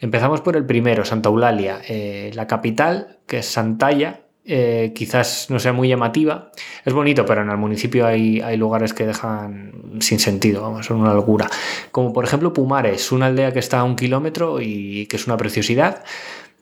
Empezamos 0.00 0.40
por 0.40 0.56
el 0.56 0.64
primero, 0.64 1.04
Santa 1.04 1.28
Eulalia, 1.28 1.82
eh, 1.86 2.30
la 2.34 2.46
capital, 2.46 3.18
que 3.26 3.38
es 3.38 3.46
Santalla, 3.46 4.22
eh, 4.46 4.92
quizás 4.94 5.48
no 5.50 5.58
sea 5.58 5.74
muy 5.74 5.88
llamativa. 5.88 6.50
Es 6.86 6.94
bonito, 6.94 7.26
pero 7.26 7.42
en 7.42 7.50
el 7.50 7.58
municipio 7.58 8.06
hay, 8.06 8.40
hay 8.40 8.56
lugares 8.56 8.94
que 8.94 9.06
dejan 9.06 10.00
sin 10.00 10.18
sentido, 10.18 10.62
vamos, 10.62 10.86
son 10.86 11.02
una 11.02 11.12
locura. 11.12 11.48
Como 11.92 12.14
por 12.14 12.24
ejemplo 12.24 12.54
Pumares, 12.54 13.12
una 13.12 13.26
aldea 13.26 13.52
que 13.52 13.58
está 13.58 13.80
a 13.80 13.84
un 13.84 13.94
kilómetro 13.94 14.62
y 14.62 15.06
que 15.06 15.16
es 15.16 15.26
una 15.26 15.36
preciosidad. 15.36 16.02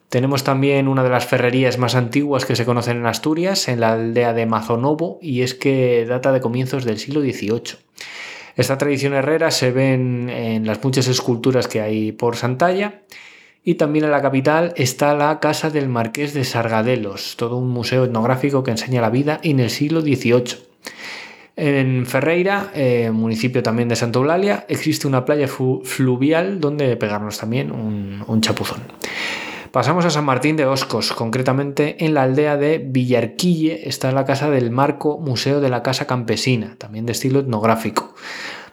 Tenemos 0.09 0.43
también 0.43 0.89
una 0.89 1.03
de 1.03 1.09
las 1.09 1.25
ferrerías 1.25 1.77
más 1.77 1.95
antiguas 1.95 2.43
que 2.43 2.57
se 2.57 2.65
conocen 2.65 2.97
en 2.97 3.05
Asturias, 3.05 3.69
en 3.69 3.79
la 3.79 3.93
aldea 3.93 4.33
de 4.33 4.47
Mazonovo, 4.47 5.17
y 5.21 5.43
es 5.43 5.53
que 5.53 6.05
data 6.05 6.33
de 6.33 6.41
comienzos 6.41 6.83
del 6.83 6.97
siglo 6.97 7.21
XVIII. 7.21 7.77
Esta 8.57 8.77
tradición 8.77 9.13
herrera 9.13 9.51
se 9.51 9.71
ve 9.71 9.93
en 9.93 10.67
las 10.67 10.83
muchas 10.83 11.07
esculturas 11.07 11.67
que 11.69 11.79
hay 11.79 12.11
por 12.11 12.35
Santalla 12.35 13.03
y 13.63 13.75
también 13.75 14.05
en 14.05 14.11
la 14.11 14.21
capital 14.21 14.73
está 14.77 15.13
la 15.15 15.39
Casa 15.39 15.69
del 15.69 15.89
Marqués 15.89 16.33
de 16.33 16.43
Sargadelos, 16.43 17.35
todo 17.37 17.57
un 17.57 17.69
museo 17.69 18.05
etnográfico 18.05 18.63
que 18.63 18.71
enseña 18.71 19.01
la 19.01 19.09
vida 19.09 19.39
en 19.43 19.59
el 19.59 19.69
siglo 19.69 20.01
XVIII. 20.01 20.69
En 21.55 22.05
Ferreira, 22.05 22.71
eh, 22.73 23.11
municipio 23.11 23.61
también 23.61 23.89
de 23.89 23.97
Santa 23.97 24.19
Eulalia, 24.19 24.65
existe 24.69 25.07
una 25.07 25.25
playa 25.25 25.49
fluvial 25.49 26.61
donde 26.61 26.95
pegarnos 26.95 27.37
también 27.37 27.71
un, 27.73 28.41
chapuzón. 28.41 28.79
Pasamos 29.71 30.05
a 30.05 30.09
San 30.09 30.23
Martín 30.23 30.55
de 30.55 30.65
Oscos, 30.65 31.11
concretamente 31.11 32.05
en 32.05 32.13
la 32.13 32.23
aldea 32.23 32.55
de 32.55 32.77
Villarquille 32.77 33.89
está 33.89 34.13
la 34.13 34.23
casa 34.23 34.49
del 34.49 34.71
Marco 34.71 35.19
Museo 35.19 35.59
de 35.59 35.69
la 35.69 35.83
Casa 35.83 36.07
Campesina, 36.07 36.75
también 36.77 37.05
de 37.05 37.11
estilo 37.11 37.41
etnográfico. 37.41 38.15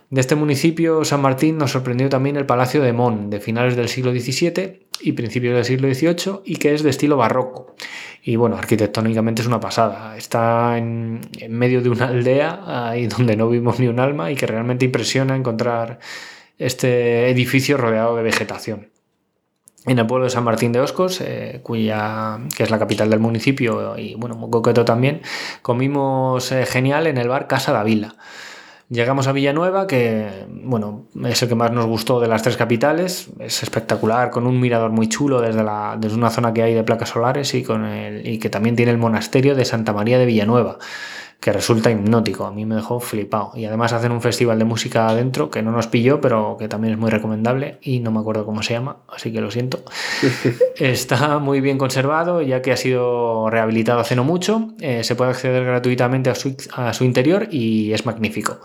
De 0.09 0.21
este 0.21 0.37
municipio, 0.37 1.05
San 1.05 1.21
Martín, 1.21 1.59
nos 1.59 1.73
sorprendió 1.73 2.09
también 2.09 2.37
el 2.37 2.47
Palacio 2.47 2.81
de 2.81 2.93
Mon, 2.93 3.29
de 3.29 3.41
finales 3.41 3.75
del 3.75 3.89
siglo 3.89 4.13
XVII 4.13 4.87
y 5.01 5.13
principios 5.13 5.57
del 5.57 5.65
siglo 5.65 5.93
XVIII, 5.93 6.43
y 6.45 6.57
que 6.57 6.75
es 6.75 6.85
de 6.85 6.91
estilo 6.91 7.17
barroco. 7.17 7.75
Y 8.23 8.37
bueno, 8.37 8.57
arquitectónicamente 8.57 9.43
es 9.43 9.49
una 9.49 9.59
pasada. 9.59 10.17
Está 10.17 10.79
en, 10.79 11.23
medio 11.49 11.83
de 11.83 11.89
una 11.89 12.07
aldea, 12.07 12.89
ahí 12.89 13.07
donde 13.19 13.37
no 13.37 13.49
vimos 13.49 13.81
ni 13.81 13.89
un 13.89 13.99
alma, 13.99 14.31
y 14.31 14.37
que 14.37 14.47
realmente 14.47 14.85
impresiona 14.85 15.35
encontrar 15.35 15.99
este 16.57 17.29
edificio 17.29 17.77
rodeado 17.77 18.17
de 18.17 18.23
vegetación. 18.23 18.91
En 19.87 19.99
el 19.99 20.07
pueblo 20.07 20.25
de 20.25 20.31
San 20.31 20.45
Martín 20.45 20.71
de 20.71 20.81
Oscos, 20.81 21.21
eh, 21.21 21.61
cuya, 21.65 22.39
que 22.57 22.63
es 22.63 22.71
la 22.71 22.79
capital 22.79 23.11
del 23.11 23.21
municipio 23.21 23.97
y 23.97 24.15
bueno, 24.15 24.37
muy 24.37 24.51
coqueto 24.51 24.85
también, 24.85 25.23
comimos 25.63 26.51
eh, 26.51 26.67
genial 26.67 27.07
en 27.07 27.19
el 27.19 27.29
bar 27.29 27.47
Casa 27.47 27.77
de 27.77 27.85
Vila 27.85 28.17
Llegamos 28.89 29.27
a 29.27 29.33
Villanueva, 29.33 29.89
que 29.89 30.47
bueno, 30.49 31.09
es 31.25 31.43
el 31.43 31.49
que 31.49 31.57
más 31.57 31.73
nos 31.73 31.87
gustó 31.87 32.21
de 32.21 32.29
las 32.29 32.43
tres 32.43 32.57
capitales. 32.57 33.29
Es 33.41 33.65
espectacular, 33.65 34.31
con 34.31 34.47
un 34.47 34.61
mirador 34.61 34.93
muy 34.93 35.09
chulo 35.09 35.41
desde, 35.41 35.65
la, 35.65 35.97
desde 35.99 36.17
una 36.17 36.31
zona 36.31 36.55
que 36.55 36.63
hay 36.63 36.73
de 36.73 36.85
placas 36.85 37.09
solares 37.09 37.53
y, 37.55 37.65
con 37.65 37.85
el, 37.85 38.25
y 38.27 38.39
que 38.39 38.49
también 38.49 38.77
tiene 38.77 38.93
el 38.93 38.99
monasterio 38.99 39.57
de 39.57 39.65
Santa 39.65 39.93
María 39.93 40.19
de 40.19 40.27
Villanueva 40.27 40.79
que 41.41 41.53
resulta 41.53 41.91
hipnótico. 41.91 42.47
A 42.47 42.51
mí 42.51 42.65
me 42.67 42.75
dejó 42.75 43.01
flipado. 43.01 43.53
Y 43.55 43.65
además 43.65 43.93
hacen 43.93 44.13
un 44.13 44.21
festival 44.21 44.59
de 44.59 44.65
música 44.65 45.09
adentro 45.09 45.51
que 45.51 45.63
no 45.63 45.71
nos 45.71 45.87
pilló, 45.87 46.21
pero 46.21 46.57
que 46.59 46.69
también 46.69 46.95
es 46.95 46.99
muy 46.99 47.11
recomendable 47.11 47.79
y 47.83 48.01
no 48.01 48.11
me 48.11 48.21
acuerdo 48.21 48.45
cómo 48.45 48.63
se 48.63 48.75
llama, 48.75 48.99
así 49.09 49.33
que 49.33 49.41
lo 49.41 49.51
siento. 49.51 49.83
Está 50.77 51.39
muy 51.39 51.61
bien 51.61 51.79
conservado, 51.79 52.43
ya 52.43 52.63
que 52.63 52.73
ha 52.73 52.77
sido 52.77 53.51
rehabilitado 53.51 54.01
hace 54.01 54.17
no 54.17 54.25
mucho. 54.25 54.69
Eh, 54.81 55.05
se 55.05 55.15
puede 55.15 55.31
acceder 55.31 55.65
gratuitamente 55.65 56.31
a 56.31 56.35
su, 56.35 56.57
a 56.73 56.93
su 56.93 57.05
interior 57.05 57.49
y 57.51 57.93
es 57.93 58.07
magnífico. 58.07 58.59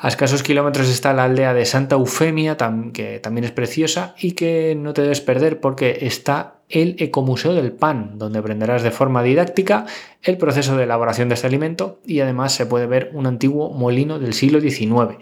A 0.00 0.08
escasos 0.08 0.42
kilómetros 0.42 0.88
está 0.88 1.12
la 1.12 1.24
aldea 1.24 1.54
de 1.54 1.64
Santa 1.64 1.96
Eufemia, 1.96 2.56
que 2.92 3.20
también 3.20 3.44
es 3.44 3.50
preciosa 3.50 4.14
y 4.18 4.32
que 4.32 4.74
no 4.76 4.92
te 4.92 5.02
debes 5.02 5.20
perder 5.20 5.60
porque 5.60 5.98
está 6.02 6.54
el 6.68 6.96
Ecomuseo 6.98 7.54
del 7.54 7.72
Pan, 7.72 8.18
donde 8.18 8.38
aprenderás 8.38 8.82
de 8.82 8.90
forma 8.90 9.22
didáctica 9.22 9.86
el 10.22 10.38
proceso 10.38 10.76
de 10.76 10.84
elaboración 10.84 11.28
de 11.28 11.34
este 11.34 11.46
alimento 11.46 12.00
y 12.04 12.20
además 12.20 12.52
se 12.54 12.66
puede 12.66 12.86
ver 12.86 13.10
un 13.12 13.26
antiguo 13.26 13.70
molino 13.70 14.18
del 14.18 14.34
siglo 14.34 14.60
XIX. 14.60 15.18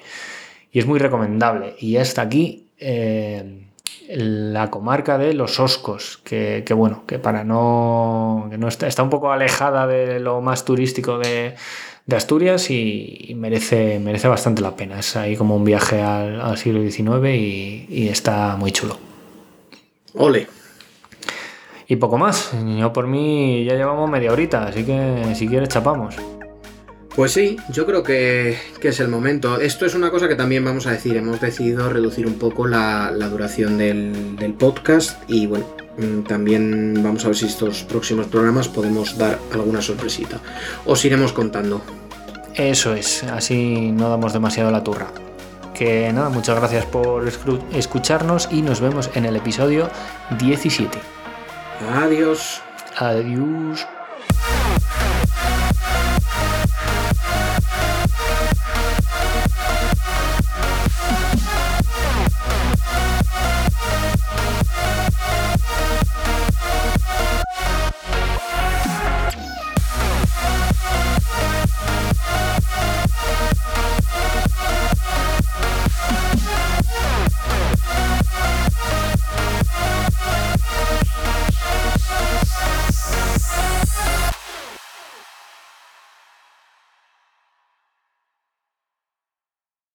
Y 0.70 0.78
es 0.78 0.86
muy 0.86 0.98
recomendable. 0.98 1.74
Y 1.78 1.96
hasta 1.96 2.22
aquí 2.22 2.68
eh, 2.78 3.66
la 4.08 4.70
comarca 4.70 5.18
de 5.18 5.34
los 5.34 5.60
Oscos, 5.60 6.20
que, 6.24 6.64
bueno, 6.74 7.04
que 7.06 7.18
para 7.18 7.44
no, 7.44 8.48
que 8.50 8.58
no 8.58 8.68
está, 8.68 8.86
está 8.86 9.02
un 9.02 9.10
poco 9.10 9.32
alejada 9.32 9.86
de 9.86 10.20
lo 10.20 10.40
más 10.40 10.64
turístico 10.64 11.18
de, 11.18 11.54
de 12.06 12.16
Asturias 12.16 12.70
y, 12.70 13.32
merece, 13.36 13.98
merece 13.98 14.28
bastante 14.28 14.62
la 14.62 14.76
pena. 14.76 14.98
Es 14.98 15.16
ahí 15.16 15.36
como 15.36 15.56
un 15.56 15.64
viaje 15.64 16.00
al, 16.02 16.56
siglo 16.56 16.82
XIX 16.82 17.28
y, 17.34 18.08
está 18.08 18.56
muy 18.56 18.72
chulo. 18.72 18.98
Ole. 20.14 20.46
Y 21.88 21.96
poco 21.96 22.18
más. 22.18 22.52
Yo 22.78 22.92
por 22.92 23.06
mí 23.06 23.64
ya 23.64 23.74
llevamos 23.74 24.10
media 24.10 24.32
horita, 24.32 24.66
así 24.66 24.84
que 24.84 25.34
si 25.34 25.48
quieres 25.48 25.68
chapamos. 25.68 26.16
Pues 27.14 27.32
sí, 27.32 27.58
yo 27.70 27.84
creo 27.84 28.02
que, 28.02 28.56
es 28.80 29.00
el 29.00 29.08
momento. 29.08 29.60
Esto 29.60 29.84
es 29.84 29.94
una 29.94 30.10
cosa 30.10 30.28
que 30.28 30.34
también 30.34 30.64
vamos 30.64 30.86
a 30.86 30.92
decir. 30.92 31.16
Hemos 31.16 31.40
decidido 31.40 31.90
reducir 31.90 32.26
un 32.26 32.38
poco 32.38 32.66
la, 32.66 33.10
duración 33.10 33.76
del, 33.76 34.36
del, 34.36 34.54
podcast 34.54 35.20
y 35.28 35.46
bueno, 35.46 35.66
también 36.26 37.02
vamos 37.02 37.24
a 37.24 37.28
ver 37.28 37.36
si 37.36 37.46
estos 37.46 37.82
próximos 37.84 38.26
programas 38.26 38.68
podemos 38.68 39.18
dar 39.18 39.38
alguna 39.52 39.82
sorpresita. 39.82 40.40
Os 40.86 41.04
iremos 41.04 41.32
contando. 41.32 41.82
Eso 42.54 42.94
es, 42.94 43.22
así 43.24 43.90
no 43.92 44.08
damos 44.08 44.32
demasiado 44.32 44.70
la 44.70 44.84
turra. 44.84 45.08
Que 45.74 46.12
nada, 46.12 46.28
muchas 46.28 46.56
gracias 46.56 46.84
por 46.86 47.26
escucharnos 47.72 48.48
y 48.50 48.62
nos 48.62 48.80
vemos 48.80 49.10
en 49.14 49.24
el 49.24 49.36
episodio 49.36 49.90
17. 50.38 50.98
Adiós. 51.94 52.62
Adiós. 52.96 53.86